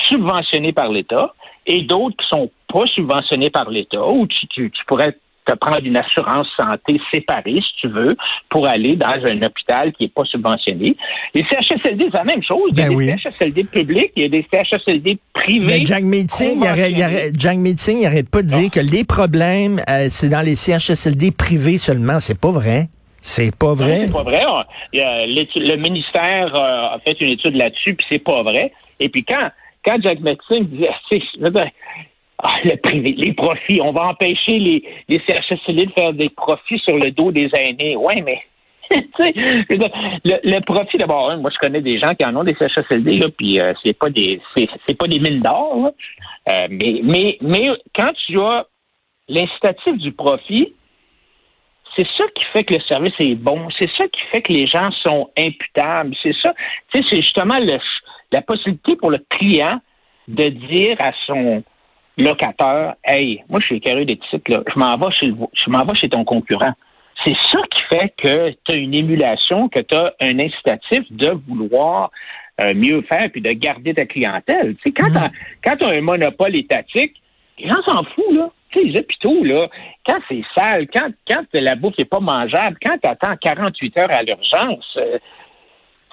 subventionnés 0.08 0.74
par 0.74 0.90
l'État 0.90 1.34
et 1.66 1.82
d'autres 1.82 2.16
qui 2.18 2.28
sont 2.28 2.50
pas 2.72 2.86
subventionnés 2.88 3.50
par 3.50 3.70
l'État, 3.70 4.06
où 4.06 4.28
tu, 4.28 4.72
pourrais 4.88 5.18
te 5.46 5.54
prendre 5.54 5.84
une 5.86 5.98
assurance 5.98 6.48
santé 6.60 7.00
séparée, 7.14 7.60
si 7.62 7.76
tu 7.82 7.88
veux, 7.88 8.16
pour 8.50 8.68
aller 8.68 8.96
dans 8.96 9.08
un 9.24 9.42
hôpital 9.44 9.94
qui 9.94 10.04
n'est 10.04 10.10
pas 10.10 10.24
subventionné. 10.26 10.96
Les 11.34 11.44
CHSLD, 11.44 12.08
c'est 12.12 12.18
la 12.18 12.24
même 12.24 12.44
chose. 12.44 12.70
il 12.72 12.80
y 12.80 12.82
a 12.82 12.84
Ben 12.84 12.90
des 12.90 12.96
oui. 12.96 13.12
CHSLD 13.22 13.64
publics, 13.66 14.12
il 14.16 14.24
y 14.24 14.26
a 14.26 14.30
des 14.30 14.46
CHSLD 14.52 15.18
privés. 15.34 15.66
Mais 15.80 15.86
Jack 15.86 16.04
Meeting, 16.04 16.60
il 16.62 16.68
arrête, 16.68 16.92
il 16.92 17.02
arrête- 17.04 17.40
Jack 17.40 17.58
Meeting, 17.58 18.00
il 18.02 18.06
arrête 18.06 18.30
pas 18.30 18.42
de 18.42 18.48
dire 18.48 18.70
que 18.72 18.80
les 18.80 19.04
problèmes, 19.04 19.80
euh, 19.90 20.08
c'est 20.10 20.30
dans 20.30 20.42
les 20.42 20.56
CHSLD 20.56 21.32
privés 21.32 21.78
seulement. 21.78 22.20
C'est 22.20 22.40
pas 22.40 22.52
vrai. 22.52 22.88
C'est 23.22 23.56
pas 23.56 23.74
vrai. 23.74 24.02
C'est 24.06 24.14
pas 24.14 24.24
vrai. 24.24 24.42
Le 24.94 25.76
ministère 25.78 26.56
euh, 26.56 26.96
a 26.96 27.00
fait 27.06 27.20
une 27.22 27.30
étude 27.30 27.56
là-dessus, 27.56 27.96
puis 27.96 28.06
c'est 28.10 28.24
pas 28.24 28.44
vrai. 28.44 28.72
Et 29.00 29.10
puis 29.10 29.24
quand, 29.24 29.50
quand 29.84 30.00
Jack 30.02 30.20
Metzing 30.20 30.66
disait, 30.68 30.90
ah, 32.44 32.58
le 32.64 32.76
privé, 32.78 33.16
les 33.18 33.34
profits, 33.34 33.80
on 33.82 33.92
va 33.92 34.08
empêcher 34.08 34.60
les, 34.60 34.84
les 35.08 35.22
CHSLD 35.26 35.86
de 35.86 35.92
faire 35.92 36.14
des 36.14 36.30
profits 36.30 36.80
sur 36.80 36.98
le 36.98 37.12
dos 37.12 37.32
des 37.32 37.50
aînés. 37.54 37.96
Ouais, 37.96 38.22
mais 38.22 38.42
le, 38.92 40.40
le 40.44 40.60
profit 40.62 40.98
d'abord, 40.98 41.32
hein, 41.32 41.38
moi 41.38 41.50
je 41.52 41.58
connais 41.58 41.82
des 41.82 41.98
gens 41.98 42.14
qui 42.14 42.26
en 42.26 42.36
ont 42.36 42.44
des 42.44 42.56
CHSLD 42.56 43.18
là, 43.18 43.28
puis 43.36 43.60
euh, 43.60 43.74
c'est 43.84 43.98
pas 43.98 44.10
des 44.10 44.42
c'est, 44.56 44.98
pas 44.98 45.08
des 45.08 45.20
mines 45.20 45.42
d'or. 45.42 45.92
Euh, 46.50 46.68
mais 46.70 47.00
mais 47.04 47.38
mais 47.42 47.70
quand 47.96 48.12
tu 48.28 48.40
as 48.40 48.68
l'incitatif 49.28 49.98
du 49.98 50.12
profit, 50.12 50.74
c'est 51.96 52.06
ça 52.18 52.28
qui 52.36 52.44
fait 52.52 52.64
que 52.64 52.74
le 52.74 52.82
service 52.82 53.14
est 53.20 53.36
bon. 53.36 53.68
C'est 53.80 53.90
ça 53.98 54.08
qui 54.08 54.22
fait 54.32 54.42
que 54.42 54.52
les 54.52 54.68
gens 54.68 54.92
sont 55.02 55.30
imputables. 55.38 56.16
C'est 56.22 56.36
ça. 56.44 56.54
Tu 56.94 57.00
sais, 57.00 57.08
c'est 57.10 57.22
justement 57.22 57.58
le, 57.58 57.80
la 58.32 58.42
possibilité 58.42 58.98
pour 58.98 59.10
le 59.10 59.20
client 59.30 59.80
de 60.28 60.50
dire 60.50 60.98
à 61.00 61.12
son 61.26 61.64
locateur, 62.18 62.96
hey, 63.04 63.44
moi, 63.50 63.60
je 63.60 63.66
suis 63.68 63.76
écœuré 63.78 64.06
des 64.06 64.18
titres, 64.18 64.52
là. 64.52 64.64
Je 64.74 64.80
m'en 64.80 64.96
vais 64.98 65.12
chez 65.12 65.28
le, 65.28 65.36
je 65.54 65.70
m'en 65.70 65.86
vais 65.86 65.96
chez 65.96 66.10
ton 66.10 66.24
concurrent. 66.24 66.74
C'est 67.24 67.36
ça 67.52 67.60
qui 67.72 67.82
fait 67.90 68.14
que 68.18 68.50
tu 68.66 68.72
as 68.72 68.76
une 68.76 68.94
émulation, 68.94 69.70
que 69.70 69.80
tu 69.80 69.96
as 69.96 70.14
un 70.22 70.40
incitatif 70.40 71.04
de 71.12 71.32
vouloir 71.48 72.12
euh, 72.62 72.74
mieux 72.74 73.02
faire 73.04 73.30
puis 73.32 73.42
de 73.42 73.52
garder 73.52 73.94
ta 73.94 74.06
clientèle. 74.06 74.76
Tu 74.76 74.82
sais, 74.86 74.92
quand 74.92 75.12
quand 75.64 75.78
tu 75.78 75.86
as 75.86 75.90
un 75.90 76.02
monopole 76.02 76.56
étatique, 76.56 77.22
les 77.58 77.68
gens 77.68 77.82
s'en 77.86 78.04
foutent, 78.04 78.36
là. 78.36 78.50
Tu 78.72 78.80
sais, 78.80 78.86
les 78.88 79.00
hôpitaux, 79.00 79.44
là, 79.44 79.68
quand 80.06 80.20
c'est 80.28 80.44
sale, 80.58 80.88
quand, 80.94 81.10
quand 81.28 81.44
la 81.54 81.76
bouffe 81.76 81.98
n'est 81.98 82.06
pas 82.06 82.20
mangeable, 82.20 82.78
quand 82.84 82.98
tu 83.02 83.10
attends 83.10 83.36
48 83.42 83.98
heures 83.98 84.12
à 84.12 84.24
l'urgence, 84.24 84.98
euh, 84.98 85.18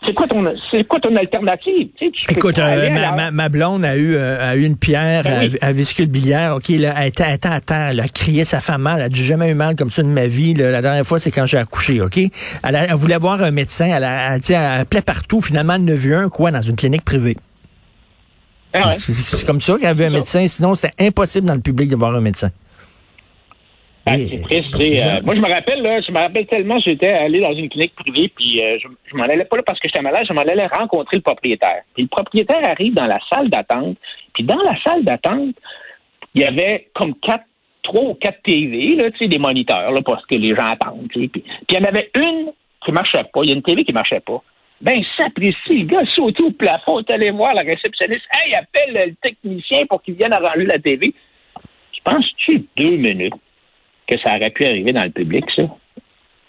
c'est 0.04 0.14
quoi 0.14 0.26
ton 0.26 0.44
c'est 0.71 0.85
quoi 0.87 0.99
ton 1.00 1.14
alternative? 1.16 1.88
Tu 1.97 2.06
sais, 2.06 2.11
tu 2.12 2.32
Écoute, 2.32 2.59
euh, 2.59 2.90
ma, 2.90 3.12
ma, 3.12 3.30
ma 3.30 3.49
blonde 3.49 3.85
a 3.85 3.97
eu, 3.97 4.14
euh, 4.16 4.50
a 4.50 4.56
eu 4.56 4.64
une 4.64 4.76
pierre 4.76 5.23
Ben 5.23 5.49
oui. 5.50 5.73
vésicule 5.73 6.06
biliaire. 6.06 6.56
OK, 6.56 6.68
là, 6.71 6.94
elle 6.99 7.09
était, 7.09 7.25
elle 7.26 7.35
était 7.35 7.49
à 7.49 7.61
terre. 7.61 7.88
Elle 7.90 8.00
a 8.00 8.09
crié, 8.09 8.44
ça 8.44 8.61
fait 8.61 8.78
mal. 8.78 8.99
Elle 8.99 9.04
a 9.06 9.09
dit, 9.09 9.25
jamais 9.25 9.50
eu 9.50 9.54
mal 9.54 9.76
comme 9.76 9.90
ça 9.90 10.02
de 10.02 10.09
ma 10.09 10.26
vie. 10.26 10.54
là. 10.54 10.71
La 10.71 10.82
dernière 10.82 11.04
fois, 11.06 11.18
c'est 11.21 11.30
quand 11.30 11.47
j'ai 11.47 11.59
accouché, 11.59 12.00
OK? 12.00 12.18
Elle, 12.18 12.30
a- 12.76 12.85
elle 12.85 12.94
voulait 12.94 13.18
voir 13.18 13.42
un 13.42 13.50
médecin. 13.50 13.87
Elle, 13.87 14.04
a, 14.04 14.35
elle, 14.37 14.40
elle 14.49 14.80
appelait 14.80 15.02
partout. 15.02 15.40
Finalement, 15.40 15.75
elle 15.75 15.85
ne 15.85 15.94
vu 15.94 16.14
un, 16.14 16.28
quoi, 16.28 16.50
dans 16.50 16.62
une 16.62 16.76
clinique 16.76 17.04
privée. 17.04 17.37
Ah 18.73 18.88
ouais. 18.88 18.97
C'est- 18.99 19.12
C'est 19.14 19.47
comme 19.47 19.61
ça 19.61 19.76
qu'elle 19.78 19.88
avait 19.88 20.06
un 20.06 20.11
médecin. 20.11 20.47
Sinon, 20.47 20.75
c'était 20.75 20.94
impossible 21.06 21.47
dans 21.47 21.54
le 21.54 21.61
public 21.61 21.88
de 21.90 21.97
voir 21.97 22.14
un 22.14 22.21
médecin. 22.21 22.50
Ah, 24.04 24.16
c'est 24.16 24.40
triste. 24.42 24.75
euh, 24.75 25.21
moi, 25.23 25.35
je 25.37 25.40
me 25.40 25.49
rappelle, 25.49 25.80
là, 25.82 26.00
je 26.00 26.11
me 26.11 26.18
rappelle 26.18 26.47
tellement, 26.47 26.78
j'étais 26.80 27.09
allé 27.11 27.40
dans 27.40 27.52
une 27.54 27.68
clinique 27.68 27.94
privée, 27.94 28.32
puis 28.35 28.61
euh, 28.61 28.78
je, 28.82 28.88
je 29.11 29.16
m'en 29.16 29.23
allais 29.25 29.44
pas 29.44 29.56
là 29.56 29.62
parce 29.64 29.78
que 29.78 29.88
j'étais 29.88 30.02
malade, 30.02 30.25
je 30.28 30.32
m'en 30.32 30.42
allais 30.42 30.66
rencontrer 30.66 31.16
le 31.16 31.23
propriétaire. 31.23 31.82
Puis 31.94 32.02
le 32.02 32.09
propriétaire 32.09 32.66
arrive 32.68 32.94
dans 32.94 33.06
la 33.06 33.18
salle 33.32 33.49
d'attente, 33.49 33.97
puis 34.35 34.44
dans 34.44 34.61
la 34.62 34.76
salle 34.82 35.04
d'attente, 35.04 35.54
il 36.35 36.42
y 36.42 36.44
avait 36.44 36.88
comme 36.94 37.14
quatre, 37.21 37.44
trois 37.82 38.02
ou 38.02 38.14
quatre 38.14 38.42
TV, 38.42 38.97
là, 38.97 39.11
tu 39.12 39.18
sais, 39.18 39.28
des 39.28 39.38
moniteurs, 39.38 39.92
là, 39.92 40.00
parce 40.04 40.25
que 40.26 40.35
les 40.35 40.54
gens 40.54 40.71
attendent. 40.71 41.09
tu 41.12 41.21
sais. 41.23 41.28
Puis, 41.28 41.42
puis 41.42 41.52
il 41.71 41.75
y 41.76 41.78
en 41.78 41.85
avait 41.85 42.11
une 42.16 42.52
qui 42.85 42.90
marchait 42.92 43.25
pas. 43.32 43.40
Il 43.44 43.50
y 43.50 43.52
a 43.52 43.54
une 43.54 43.62
TV 43.62 43.85
qui 43.85 43.92
marchait 43.92 44.21
pas. 44.21 44.42
Ben, 44.80 45.00
s'apprécie, 45.16 45.54
le 45.71 45.85
gars 45.85 46.04
sauté 46.16 46.42
au 46.42 46.50
plafond, 46.50 46.99
est 46.99 47.11
allé 47.11 47.30
voir 47.30 47.54
la 47.54 47.62
réceptionniste. 47.62 48.25
Hey, 48.32 48.52
appelle 48.54 49.06
le 49.11 49.14
technicien 49.23 49.87
pour 49.88 50.02
qu'il 50.02 50.14
vienne 50.14 50.32
arranger 50.32 50.64
la 50.64 50.80
TV. 50.80 51.14
Je 51.92 52.00
pense-tu 52.04 52.66
deux 52.76 52.97
minutes? 52.97 53.35
Que 54.16 54.21
ça 54.23 54.37
aurait 54.37 54.50
pu 54.50 54.64
arriver 54.64 54.92
dans 54.92 55.04
le 55.04 55.11
public, 55.11 55.45
ça? 55.57 55.62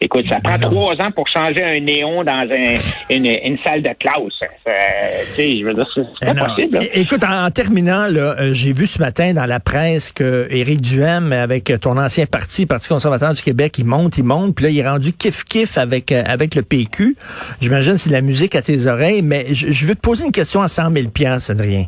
Écoute, 0.01 0.25
ça 0.27 0.41
prend 0.43 0.59
trois 0.59 0.95
ans 0.95 1.11
pour 1.15 1.25
changer 1.29 1.63
un 1.63 1.79
néon 1.79 2.25
dans 2.25 2.45
un- 2.51 2.77
une, 3.09 3.25
une 3.25 3.57
salle 3.63 3.81
de 3.81 3.91
classe. 3.97 4.51
Tu 4.65 5.33
sais, 5.33 5.57
je 5.57 5.63
veux 5.65 5.73
dire, 5.73 5.87
c'est 6.19 6.25
pas 6.35 6.45
possible. 6.45 6.75
là. 6.77 6.83
Écoute, 6.93 7.23
en, 7.23 7.45
en 7.45 7.51
terminant, 7.51 8.07
là, 8.07 8.35
euh, 8.37 8.53
j'ai 8.53 8.73
vu 8.73 8.85
ce 8.85 8.99
matin 8.99 9.33
dans 9.33 9.45
la 9.45 9.61
presse 9.61 10.11
que 10.11 10.45
Éric 10.49 10.81
Duhem, 10.81 11.31
avec 11.31 11.71
ton 11.79 11.97
ancien 11.97 12.25
parti, 12.25 12.65
Parti 12.65 12.89
conservateur 12.89 13.33
du 13.33 13.41
Québec, 13.41 13.75
il 13.77 13.85
monte, 13.85 14.17
il 14.17 14.25
monte, 14.25 14.55
puis 14.55 14.65
là, 14.65 14.71
il 14.71 14.79
est 14.79 14.89
rendu 14.89 15.11
kiff-kiff 15.11 15.79
avec, 15.79 16.11
euh, 16.11 16.21
avec 16.25 16.55
le 16.55 16.63
PQ. 16.63 17.15
J'imagine 17.61 17.93
que 17.93 17.99
c'est 17.99 18.09
de 18.09 18.15
la 18.15 18.21
musique 18.21 18.55
à 18.55 18.61
tes 18.61 18.87
oreilles, 18.87 19.21
mais 19.21 19.45
je, 19.53 19.87
veux 19.87 19.95
te 19.95 20.01
poser 20.01 20.25
une 20.25 20.33
question 20.33 20.61
à 20.61 20.67
100 20.67 20.91
000 20.91 21.07
Adrien. 21.47 21.85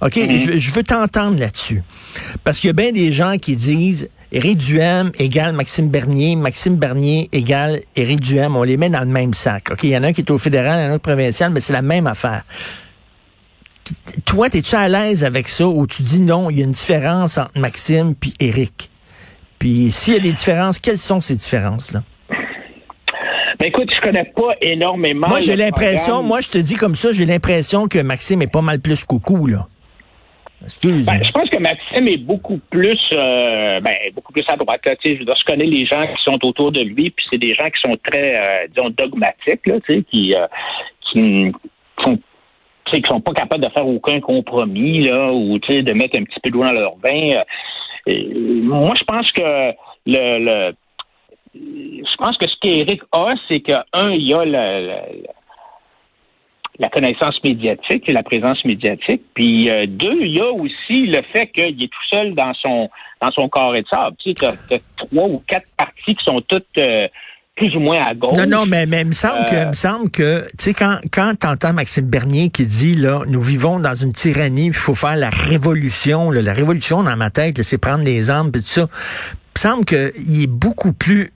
OK? 0.00 0.14
Je, 0.14 0.58
je 0.58 0.72
veux 0.72 0.82
t'entendre 0.82 1.38
là-dessus. 1.38 1.82
Parce 2.44 2.60
qu'il 2.60 2.68
y 2.68 2.70
a 2.70 2.74
bien 2.74 2.92
des 2.92 3.12
gens 3.12 3.36
qui 3.36 3.56
disent 3.56 4.08
Éric 4.34 4.56
Duhem 4.56 5.12
égale 5.18 5.52
Maxime 5.52 5.88
Bernier, 5.88 6.36
Maxime 6.36 6.76
Bernier 6.76 7.28
égale 7.32 7.82
Éric 7.96 8.20
Duhem. 8.20 8.56
On 8.56 8.62
les 8.62 8.78
met 8.78 8.88
dans 8.88 9.00
le 9.00 9.06
même 9.06 9.34
sac. 9.34 9.70
OK? 9.70 9.84
Il 9.84 9.90
y 9.90 9.96
en 9.96 10.02
a 10.04 10.06
un 10.08 10.12
qui 10.14 10.22
est 10.22 10.30
au 10.30 10.38
fédéral, 10.38 10.78
il 10.78 10.82
y 10.82 10.86
en 10.86 10.88
a 10.88 10.92
un 10.92 10.94
autre 10.94 11.02
provincial, 11.02 11.50
mais 11.50 11.60
c'est 11.60 11.74
la 11.74 11.82
même 11.82 12.06
affaire. 12.06 12.42
Toi, 14.24 14.46
es-tu 14.46 14.74
à 14.74 14.88
l'aise 14.88 15.22
avec 15.22 15.50
ça 15.50 15.66
ou 15.66 15.86
tu 15.86 16.02
dis 16.02 16.20
non, 16.20 16.48
il 16.48 16.58
y 16.58 16.62
a 16.62 16.64
une 16.64 16.72
différence 16.72 17.36
entre 17.36 17.58
Maxime 17.58 18.14
puis 18.14 18.32
Éric? 18.40 18.90
Puis 19.58 19.92
s'il 19.92 20.14
y 20.14 20.16
a 20.16 20.20
des 20.20 20.32
différences, 20.32 20.78
quelles 20.78 20.96
sont 20.96 21.20
ces 21.20 21.36
différences-là? 21.36 22.02
Ben, 23.60 23.66
écoute, 23.66 23.90
je 23.94 24.00
connais 24.00 24.24
pas 24.34 24.54
énormément. 24.62 25.28
Moi, 25.28 25.40
j'ai 25.40 25.56
l'impression, 25.56 26.22
moi, 26.22 26.40
je 26.40 26.48
te 26.48 26.58
dis 26.58 26.74
comme 26.74 26.94
ça, 26.94 27.12
j'ai 27.12 27.26
l'impression 27.26 27.86
que 27.86 27.98
Maxime 27.98 28.40
est 28.40 28.50
pas 28.50 28.62
mal 28.62 28.80
plus 28.80 29.04
coucou, 29.04 29.46
là. 29.46 29.68
Excuse. 30.64 31.04
Ben, 31.04 31.22
je 31.22 31.30
pense 31.32 31.48
que 31.48 31.58
Maxime 31.58 32.08
est 32.08 32.18
beaucoup 32.18 32.58
plus, 32.70 32.98
euh, 33.12 33.80
ben, 33.80 33.96
beaucoup 34.14 34.32
plus 34.32 34.44
à 34.48 34.56
droite. 34.56 34.80
Là, 34.84 34.94
je, 35.04 35.10
veux 35.10 35.24
dire, 35.24 35.36
je 35.36 35.44
connais 35.44 35.66
les 35.66 35.86
gens 35.86 36.00
qui 36.00 36.22
sont 36.24 36.38
autour 36.44 36.72
de 36.72 36.80
lui, 36.80 37.10
puis 37.10 37.24
c'est 37.30 37.38
des 37.38 37.54
gens 37.54 37.68
qui 37.70 37.80
sont 37.80 37.96
très, 38.02 38.36
euh, 38.36 38.66
disons, 38.68 38.90
dogmatiques, 38.90 39.66
là, 39.66 39.76
qui, 40.10 40.34
euh, 40.34 40.46
qui 41.10 41.52
sont, 42.02 42.18
qui 42.90 43.02
sont 43.08 43.20
pas 43.20 43.32
capables 43.32 43.64
de 43.64 43.70
faire 43.70 43.86
aucun 43.86 44.20
compromis, 44.20 45.08
là, 45.08 45.32
ou 45.32 45.58
de 45.58 45.92
mettre 45.92 46.18
un 46.18 46.24
petit 46.24 46.40
peu 46.42 46.50
d'eau 46.50 46.62
dans 46.62 46.72
leur 46.72 46.96
vin. 46.96 47.30
Euh, 47.36 47.42
et 48.06 48.24
moi, 48.34 48.94
je 48.96 49.04
pense 49.04 49.30
que 49.32 49.72
le, 50.06 50.38
le 50.44 50.74
je 51.54 52.16
pense 52.16 52.36
que 52.38 52.48
ce 52.48 52.54
qu'Éric 52.60 53.02
a, 53.12 53.34
c'est 53.46 53.60
que 53.60 53.72
un, 53.92 54.10
il 54.10 54.26
y 54.26 54.32
a 54.34 54.44
le, 54.44 54.86
le- 54.86 55.26
la 56.78 56.88
connaissance 56.88 57.38
médiatique 57.44 58.08
et 58.08 58.12
la 58.12 58.22
présence 58.22 58.64
médiatique. 58.64 59.22
Puis 59.34 59.70
euh, 59.70 59.86
deux, 59.86 60.18
il 60.22 60.32
y 60.32 60.40
a 60.40 60.50
aussi 60.50 61.06
le 61.06 61.22
fait 61.32 61.48
qu'il 61.48 61.82
est 61.82 61.88
tout 61.88 62.08
seul 62.10 62.34
dans 62.34 62.54
son 62.54 62.88
dans 63.20 63.30
son 63.30 63.48
carré 63.48 63.82
de 63.82 63.88
sable. 63.88 64.16
Tu 64.18 64.30
sais, 64.30 64.34
t'as, 64.34 64.52
t'as 64.68 64.78
trois 64.96 65.28
ou 65.28 65.42
quatre 65.46 65.66
parties 65.76 66.14
qui 66.14 66.24
sont 66.24 66.40
toutes 66.40 66.66
euh, 66.78 67.06
plus 67.54 67.76
ou 67.76 67.80
moins 67.80 68.00
à 68.02 68.14
gauche. 68.14 68.36
Non, 68.36 68.46
non, 68.46 68.66
mais, 68.66 68.86
mais 68.86 69.02
il 69.02 69.08
me 69.08 69.12
semble 69.12 69.44
que, 69.44 69.54
Euh, 69.54 69.62
il 69.64 69.68
me 69.68 69.72
semble 69.74 70.10
que, 70.10 70.46
tu 70.58 70.64
sais, 70.64 70.74
quand, 70.74 70.98
quand 71.12 71.34
t'entends 71.38 71.74
Maxime 71.74 72.08
Bernier 72.08 72.48
qui 72.48 72.64
dit, 72.64 72.94
là, 72.94 73.22
nous 73.28 73.42
vivons 73.42 73.78
dans 73.78 73.94
une 73.94 74.12
tyrannie, 74.12 74.68
il 74.68 74.72
faut 74.72 74.94
faire 74.94 75.16
la 75.16 75.28
révolution, 75.28 76.30
là, 76.30 76.40
la 76.40 76.54
révolution 76.54 77.02
dans 77.02 77.16
ma 77.16 77.30
tête, 77.30 77.62
c'est 77.62 77.78
prendre 77.78 78.04
les 78.04 78.30
armes, 78.30 78.50
puis 78.50 78.62
tout 78.62 78.68
ça. 78.68 78.88
Il 78.90 79.68
me 79.68 79.70
semble 79.70 79.84
qu'il 79.84 80.42
est 80.42 80.46
beaucoup 80.46 80.94
plus 80.94 81.30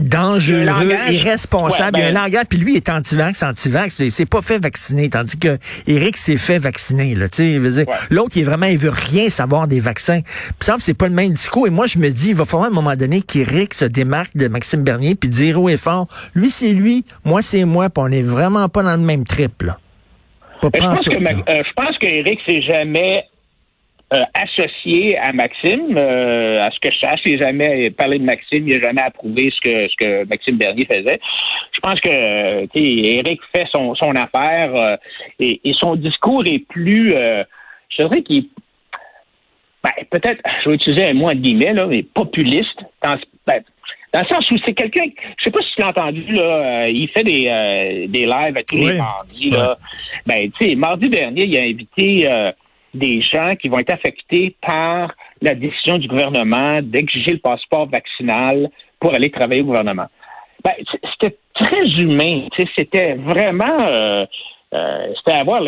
dangereux, 0.00 0.64
irresponsable. 1.10 1.96
Ouais, 1.96 2.02
il 2.02 2.04
y 2.04 2.06
a 2.06 2.10
un 2.10 2.14
ben- 2.14 2.22
langage, 2.24 2.44
puis 2.48 2.58
lui 2.58 2.72
il 2.74 2.76
est 2.76 2.88
anti-vax, 2.88 3.42
anti-vax, 3.42 3.98
il 3.98 4.12
s'est 4.12 4.26
pas 4.26 4.42
fait 4.42 4.58
vacciner, 4.58 5.10
tandis 5.10 5.38
que 5.38 5.58
Eric 5.86 6.16
s'est 6.16 6.36
fait 6.36 6.58
vacciner, 6.58 7.14
là, 7.14 7.26
Ouais. 7.38 7.86
l'autre, 8.10 8.36
il 8.36 8.42
est 8.42 8.44
vraiment, 8.44 8.66
il 8.66 8.78
veut 8.78 8.90
rien 8.90 9.28
savoir 9.30 9.66
des 9.68 9.80
vaccins. 9.80 10.20
Semble 10.60 10.78
que 10.78 10.84
c'est 10.84 10.94
pas 10.94 11.08
le 11.08 11.14
même 11.14 11.32
discours, 11.32 11.66
et 11.66 11.70
moi, 11.70 11.86
je 11.86 11.98
me 11.98 12.10
dis, 12.10 12.28
il 12.30 12.34
va 12.34 12.44
falloir 12.44 12.64
à 12.68 12.70
un 12.70 12.74
moment 12.74 12.94
donné 12.96 13.22
qu'Éric 13.22 13.74
se 13.74 13.84
démarque 13.84 14.36
de 14.36 14.48
Maxime 14.48 14.82
Bernier, 14.82 15.14
puis 15.14 15.28
dire 15.28 15.60
haut 15.60 15.68
et 15.68 15.76
fort, 15.76 16.06
lui, 16.34 16.50
c'est 16.50 16.72
lui, 16.72 17.04
moi, 17.24 17.42
c'est 17.42 17.64
moi, 17.64 17.90
puis 17.90 18.02
on 18.06 18.12
est 18.12 18.22
vraiment 18.22 18.68
pas 18.68 18.82
dans 18.82 18.96
le 18.96 19.02
même 19.02 19.24
trip, 19.24 19.62
là. 19.62 19.78
Pas 20.60 20.70
Ben, 20.70 20.80
je 20.80 20.86
pense 20.96 21.08
que 21.08 21.14
euh, 21.14 21.62
je 21.66 21.72
pense 21.76 21.98
qu'Éric 21.98 22.40
s'est 22.46 22.62
jamais 22.62 23.24
euh, 24.12 24.20
associé 24.34 25.18
à 25.18 25.32
Maxime. 25.32 25.96
Euh, 25.96 26.62
à 26.62 26.70
ce 26.70 26.78
que 26.80 26.92
je 26.92 26.98
sache, 26.98 27.20
il 27.26 27.38
n'a 27.38 27.46
jamais 27.46 27.90
parlé 27.90 28.18
de 28.18 28.24
Maxime, 28.24 28.66
il 28.68 28.74
n'a 28.74 28.80
jamais 28.80 29.02
approuvé 29.02 29.50
ce 29.54 29.60
que 29.60 29.88
ce 29.88 29.94
que 29.96 30.28
Maxime 30.28 30.56
Bernier 30.56 30.86
faisait. 30.86 31.20
Je 31.72 31.80
pense 31.80 32.00
que 32.00 32.08
euh, 32.08 32.66
sais, 32.74 32.82
Éric 32.82 33.40
fait 33.54 33.66
son, 33.72 33.94
son 33.94 34.12
affaire 34.12 34.74
euh, 34.74 34.96
et, 35.38 35.60
et 35.64 35.72
son 35.74 35.96
discours 35.96 36.42
est 36.46 36.66
plus 36.66 37.12
euh, 37.14 37.44
je 37.90 38.02
dirais 38.02 38.22
qu'il 38.22 38.46
ben, 39.84 39.90
peut-être, 40.10 40.42
je 40.64 40.70
vais 40.70 40.74
utiliser 40.74 41.06
un 41.06 41.14
mot 41.14 41.26
entre 41.26 41.36
guillemets, 41.36 41.72
là, 41.72 41.86
mais 41.86 42.02
populiste, 42.02 42.80
dans, 43.02 43.16
ben, 43.46 43.62
dans 44.12 44.20
le 44.20 44.26
sens 44.26 44.50
où 44.50 44.56
c'est 44.66 44.74
quelqu'un, 44.74 45.04
je 45.38 45.44
sais 45.44 45.50
pas 45.50 45.62
si 45.62 45.72
tu 45.76 45.80
l'as 45.80 45.88
entendu, 45.88 46.24
là, 46.32 46.42
euh, 46.42 46.88
il 46.88 47.08
fait 47.08 47.22
des, 47.22 47.46
euh, 47.46 48.06
des 48.08 48.26
lives 48.26 48.56
à 48.56 48.62
tous 48.64 48.76
Oui. 48.76 48.92
les 48.92 48.98
mardis, 48.98 49.50
là. 49.50 49.78
Ben, 50.26 50.50
tu 50.58 50.70
sais, 50.70 50.74
mardi 50.74 51.08
dernier, 51.08 51.44
il 51.44 51.56
a 51.56 51.62
invité, 51.62 52.28
euh, 52.28 52.50
des 52.94 53.20
gens 53.20 53.54
qui 53.56 53.68
vont 53.68 53.78
être 53.78 53.92
affectés 53.92 54.56
par 54.60 55.14
la 55.42 55.54
décision 55.54 55.98
du 55.98 56.08
gouvernement 56.08 56.80
d'exiger 56.82 57.32
le 57.32 57.38
passeport 57.38 57.86
vaccinal 57.86 58.70
pour 58.98 59.14
aller 59.14 59.30
travailler 59.30 59.60
au 59.62 59.66
gouvernement. 59.66 60.06
Ben, 60.64 60.72
c'était 61.12 61.36
très 61.54 61.86
humain. 62.00 62.48
C'était 62.76 63.14
vraiment... 63.14 63.86
Euh, 63.86 64.26
euh, 64.74 65.12
c'était 65.16 65.38
à 65.38 65.44
voir, 65.44 65.62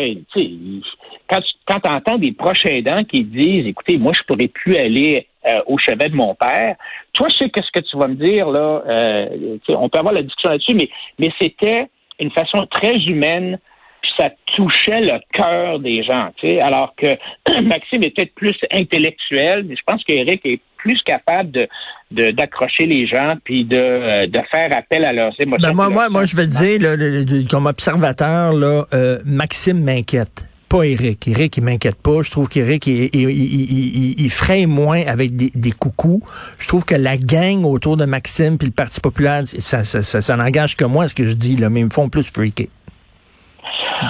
quand, 1.27 1.39
quand 1.65 1.79
tu 1.79 1.89
entends 1.89 2.17
des 2.19 2.33
proches 2.33 2.65
aidants 2.65 3.03
qui 3.03 3.23
disent, 3.23 3.65
écoutez, 3.65 3.97
moi, 3.97 4.13
je 4.13 4.21
pourrais 4.27 4.47
plus 4.47 4.75
aller 4.75 5.25
euh, 5.47 5.61
au 5.65 5.79
chevet 5.79 6.09
de 6.09 6.15
mon 6.15 6.35
père, 6.35 6.75
toi, 7.13 7.27
je 7.29 7.37
sais 7.37 7.49
qu'est-ce 7.49 7.71
que 7.71 7.79
tu 7.79 7.97
vas 7.97 8.07
me 8.07 8.15
dire, 8.15 8.49
là, 8.49 8.83
euh, 8.87 9.57
on 9.69 9.89
peut 9.89 9.97
avoir 9.97 10.13
la 10.13 10.21
discussion 10.21 10.51
là-dessus, 10.51 10.75
mais, 10.75 10.89
mais 11.17 11.31
c'était 11.41 11.87
une 12.19 12.29
façon 12.29 12.67
très 12.67 12.95
humaine 12.95 13.57
puis 14.01 14.11
ça 14.17 14.29
touchait 14.55 15.01
le 15.01 15.19
cœur 15.33 15.79
des 15.79 16.03
gens, 16.03 16.29
tu 16.37 16.47
sais, 16.47 16.61
alors 16.61 16.93
que 16.95 17.17
Maxime 17.61 18.01
peut-être 18.01 18.33
plus 18.35 18.57
intellectuel, 18.71 19.65
mais 19.67 19.75
je 19.75 19.83
pense 19.85 20.03
qu'Éric 20.03 20.41
est 20.45 20.59
plus 20.77 21.01
capable 21.03 21.51
de 21.51 21.67
d'accrocher 22.11 22.87
les 22.87 23.07
gens 23.07 23.37
puis 23.45 23.63
de, 23.63 23.77
euh, 23.77 24.27
de 24.27 24.39
faire 24.51 24.75
appel 24.75 25.05
à 25.05 25.13
leurs 25.13 25.33
émotions. 25.39 25.69
Ben 25.69 25.73
moi, 25.73 25.89
moi, 25.89 26.09
moi, 26.09 26.25
je 26.25 26.35
vais 26.35 26.47
dire, 26.47 27.47
comme 27.49 27.67
observateur, 27.67 28.51
là, 28.51 28.83
euh, 28.93 29.19
Maxime 29.23 29.81
m'inquiète 29.81 30.45
pas 30.71 30.83
Eric. 30.83 31.27
Eric, 31.27 31.57
il 31.57 31.63
m'inquiète 31.63 31.97
pas. 31.97 32.21
Je 32.21 32.31
trouve 32.31 32.47
qu'Eric, 32.47 32.87
il, 32.87 33.09
il, 33.13 33.29
il, 33.29 34.21
il, 34.21 34.29
fraye 34.29 34.65
moins 34.65 35.05
avec 35.05 35.35
des, 35.35 35.51
des, 35.53 35.71
coucous. 35.71 36.21
Je 36.59 36.67
trouve 36.67 36.85
que 36.85 36.95
la 36.95 37.17
gang 37.17 37.65
autour 37.65 37.97
de 37.97 38.05
Maxime 38.05 38.57
puis 38.57 38.67
le 38.67 38.73
Parti 38.73 39.01
populaire, 39.01 39.43
ça, 39.45 39.83
ça, 39.83 40.01
ça, 40.01 40.21
ça 40.21 40.37
n'engage 40.37 40.77
que 40.77 40.85
moi, 40.85 41.09
ce 41.09 41.13
que 41.13 41.25
je 41.25 41.33
dis, 41.33 41.57
là, 41.57 41.69
mais 41.69 41.81
ils 41.81 41.87
me 41.87 41.89
font 41.89 42.07
plus 42.07 42.31
freaker. 42.31 42.67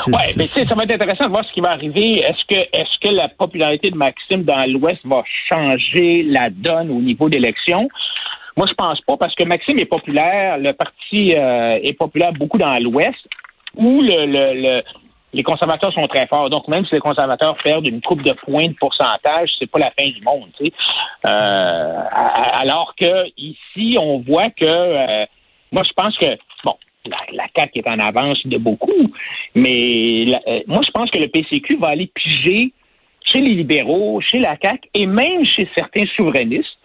Oui, 0.08 0.14
mais 0.38 0.44
tu 0.44 0.50
sais, 0.50 0.66
ça 0.66 0.76
va 0.76 0.84
être 0.84 0.94
intéressant 0.94 1.26
de 1.26 1.32
voir 1.32 1.46
ce 1.46 1.54
qui 1.54 1.62
va 1.62 1.72
arriver. 1.72 2.20
Est-ce 2.20 2.46
que 2.48 2.60
est-ce 2.60 3.00
que 3.00 3.14
la 3.14 3.30
popularité 3.30 3.90
de 3.90 3.98
Maxime 3.98 4.44
dans 4.44 4.64
l'Ouest 4.72 5.00
va 5.04 5.24
changer 5.50 6.24
la 6.24 6.50
donne 6.50 6.92
au 6.92 7.02
niveau 7.02 7.30
d'élection? 7.30 7.88
Moi, 8.58 8.68
je 8.68 8.74
pense 8.74 9.00
pas, 9.02 9.18
parce 9.18 9.34
que 9.36 9.44
Maxime 9.46 9.80
est 9.80 9.86
populaire, 9.86 10.58
le 10.58 10.74
parti 10.74 11.36
euh, 11.36 11.80
est 11.82 11.94
populaire 11.94 12.34
beaucoup 12.34 12.58
dans 12.58 12.78
l'Ouest, 12.80 13.26
où 13.76 14.02
le, 14.02 14.26
le, 14.26 14.82
les 15.34 15.44
conservateurs 15.44 15.94
sont 15.94 16.06
très 16.08 16.28
forts. 16.28 16.50
Donc, 16.50 16.68
même 16.68 16.86
si 16.86 16.96
les 16.96 17.00
conservateurs 17.00 17.56
perdent 17.64 17.88
une 17.88 18.02
coupe 18.02 18.24
de 18.24 18.34
points 18.34 18.68
de 18.68 18.74
pourcentage, 18.74 19.50
c'est 19.58 19.72
pas 19.72 19.80
la 19.80 19.92
fin 19.98 20.06
du 20.06 20.22
monde. 20.22 20.50
Tu 20.58 20.66
sais. 20.66 20.74
euh, 21.28 22.04
alors 22.60 22.94
que 23.00 23.28
ici, 23.38 23.98
on 24.00 24.20
voit 24.20 24.50
que 24.50 24.66
euh, 24.66 25.26
moi, 25.72 25.84
je 25.84 25.94
pense 25.94 26.18
que 26.18 26.38
la, 27.06 27.18
la 27.34 27.46
CAQ 27.56 27.80
est 27.80 27.88
en 27.88 28.00
avance 28.00 28.46
de 28.46 28.58
beaucoup, 28.58 29.12
mais 29.56 30.26
euh, 30.48 30.60
moi, 30.68 30.82
je 30.86 30.92
pense 30.92 31.10
que 31.10 31.20
le 31.20 31.28
PCQ 31.28 31.78
va 31.78 31.90
aller 31.90 32.12
piger 32.14 32.74
chez 33.24 33.42
les 33.42 33.54
libéraux, 33.54 34.22
chez 34.22 34.40
la 34.40 34.58
CAQ 34.62 34.90
et 34.94 35.06
même 35.06 35.46
chez 35.46 35.68
certains 35.76 36.06
souverainistes, 36.16 36.78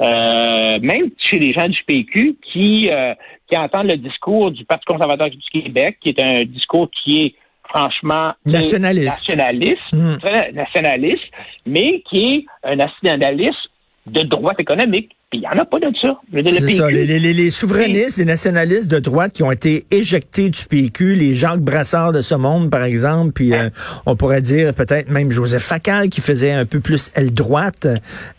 euh, 0.00 0.78
même 0.80 1.10
chez 1.18 1.38
les 1.38 1.52
gens 1.52 1.68
du 1.68 1.82
PQ 1.86 2.36
qui, 2.50 2.88
euh, 2.90 3.14
qui 3.48 3.56
entendent 3.56 3.90
le 3.90 3.98
discours 3.98 4.50
du 4.50 4.64
Parti 4.64 4.84
conservateur 4.86 5.28
du 5.28 5.38
Québec, 5.52 5.98
qui 6.00 6.10
est 6.10 6.22
un 6.22 6.44
discours 6.44 6.88
qui 6.90 7.20
est 7.20 7.34
franchement 7.68 8.32
nationaliste, 8.46 9.28
nationaliste, 9.28 9.92
mmh. 9.92 10.16
nationaliste, 10.54 11.30
mais 11.66 12.02
qui 12.08 12.24
est 12.24 12.44
un 12.64 12.76
nationaliste 12.76 13.70
de 14.06 14.22
droite 14.22 14.58
économique. 14.58 15.12
Puis 15.30 15.38
il 15.38 15.42
n'y 15.42 15.46
en 15.46 15.62
a 15.62 15.64
pas 15.64 15.78
de 15.78 15.86
ça. 16.02 16.20
C'est 16.34 16.74
ça. 16.74 16.90
Les, 16.90 17.06
les, 17.06 17.32
les, 17.32 17.50
souverainistes, 17.52 18.18
les 18.18 18.24
nationalistes 18.24 18.90
de 18.90 18.98
droite 18.98 19.32
qui 19.32 19.44
ont 19.44 19.52
été 19.52 19.86
éjectés 19.92 20.50
du 20.50 20.64
PQ, 20.68 21.14
les 21.14 21.34
Jacques 21.34 21.60
Brassard 21.60 22.10
de 22.10 22.20
ce 22.20 22.34
monde, 22.34 22.68
par 22.68 22.82
exemple, 22.82 23.32
puis 23.32 23.54
euh, 23.54 23.70
on 24.06 24.16
pourrait 24.16 24.42
dire 24.42 24.74
peut-être 24.74 25.08
même 25.08 25.30
Joseph 25.30 25.62
Facal 25.62 26.08
qui 26.08 26.20
faisait 26.20 26.50
un 26.50 26.66
peu 26.66 26.80
plus 26.80 27.12
aile 27.14 27.32
droite. 27.32 27.86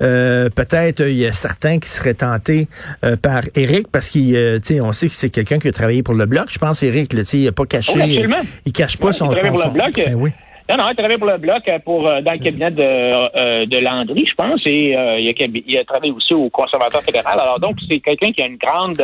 Euh, 0.01 0.50
peut-être 0.50 1.07
il 1.07 1.15
y 1.15 1.25
a 1.25 1.31
certains 1.31 1.79
qui 1.79 1.88
seraient 1.88 2.13
tentés 2.13 2.67
euh, 3.05 3.15
par 3.15 3.43
Éric 3.55 3.88
parce 3.88 4.10
qu'il, 4.10 4.36
sais, 4.62 4.81
on 4.81 4.91
sait 4.91 5.07
que 5.07 5.15
c'est 5.15 5.29
quelqu'un 5.29 5.60
qui 5.60 5.69
a 5.69 5.71
travaillé 5.71 6.03
pour 6.03 6.13
le 6.13 6.25
bloc. 6.25 6.50
Je 6.51 6.60
pense 6.60 6.83
Éric, 6.83 7.07
tu 7.07 7.24
sais, 7.24 7.38
il 7.38 7.45
n'a 7.45 7.53
pas 7.53 7.65
caché, 7.65 8.01
oui, 8.01 8.25
il 8.65 8.74
cache 8.74 8.98
pas 8.98 9.13
son, 9.13 9.31
son, 9.31 9.55
son, 9.55 9.71
bloc. 9.71 9.93
Ben 9.95 10.15
oui. 10.15 10.31
Non, 10.71 10.77
non, 10.77 10.89
il 10.89 10.95
travaillé 10.95 11.17
pour 11.17 11.27
le 11.27 11.37
Bloc 11.37 11.67
euh, 11.67 11.79
pour, 11.79 12.07
euh, 12.07 12.21
dans 12.21 12.31
le 12.31 12.37
cabinet 12.37 12.71
de, 12.71 12.81
euh, 12.81 13.65
de 13.65 13.77
Landry, 13.79 14.25
je 14.25 14.35
pense, 14.35 14.61
et 14.65 14.91
il, 14.91 14.95
a, 14.95 15.17
il, 15.19 15.77
a, 15.77 15.83
travaillé 15.83 16.13
aussi 16.13 16.33
au 16.33 16.49
conservateur 16.49 17.01
fédéral. 17.01 17.37
Alors 17.37 17.59
donc, 17.59 17.75
c'est 17.89 17.99
quelqu'un 17.99 18.31
qui 18.31 18.41
a 18.41 18.45
une 18.45 18.55
grande... 18.55 19.03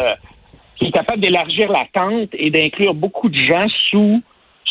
qui 0.78 0.86
est 0.86 0.92
capable 0.92 1.20
d'élargir 1.20 1.70
la 1.70 1.86
tente 1.92 2.30
et 2.34 2.50
d'inclure 2.52 2.94
beaucoup 2.94 3.28
de 3.28 3.36
gens 3.36 3.68
sous 3.90 4.22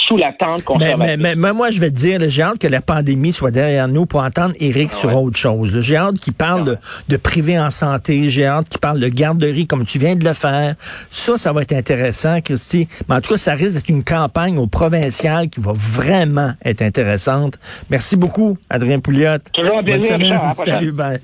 sous 0.06 0.16
l'attente 0.16 0.62
conservatrice. 0.62 1.16
Mais, 1.18 1.34
mais, 1.34 1.52
moi, 1.52 1.70
je 1.70 1.80
vais 1.80 1.90
te 1.90 1.96
dire, 1.96 2.20
j'ai 2.28 2.42
hâte 2.42 2.58
que 2.58 2.68
la 2.68 2.80
pandémie 2.80 3.32
soit 3.32 3.50
derrière 3.50 3.88
nous 3.88 4.06
pour 4.06 4.20
entendre 4.22 4.54
Éric 4.60 4.90
ah 4.92 4.96
sur 4.96 5.22
autre 5.22 5.36
chose. 5.36 5.80
J'ai 5.80 5.96
hâte 5.96 6.18
qu'il 6.18 6.32
parle 6.32 6.64
de, 6.64 6.78
de, 7.08 7.16
privé 7.16 7.58
en 7.58 7.70
santé. 7.70 8.28
J'ai 8.30 8.46
hâte 8.46 8.68
qu'il 8.68 8.80
parle 8.80 9.00
de 9.00 9.08
garderie 9.08 9.66
comme 9.66 9.84
tu 9.84 9.98
viens 9.98 10.14
de 10.14 10.24
le 10.24 10.32
faire. 10.32 10.74
Ça, 11.10 11.36
ça 11.36 11.52
va 11.52 11.62
être 11.62 11.72
intéressant, 11.72 12.40
Christy. 12.40 12.88
Mais 13.08 13.16
en 13.16 13.20
tout 13.20 13.30
cas, 13.30 13.38
ça 13.38 13.54
risque 13.54 13.74
d'être 13.74 13.88
une 13.88 14.04
campagne 14.04 14.58
au 14.58 14.66
provincial 14.66 15.48
qui 15.48 15.60
va 15.60 15.72
vraiment 15.74 16.52
être 16.64 16.82
intéressante. 16.82 17.58
Merci 17.90 18.16
beaucoup, 18.16 18.58
Adrien 18.70 19.00
Pouliot. 19.00 19.38
Toujours 19.52 19.78
un 19.78 19.82
plaisir. 19.82 20.18
Salut, 20.56 20.92
bye. 20.92 21.20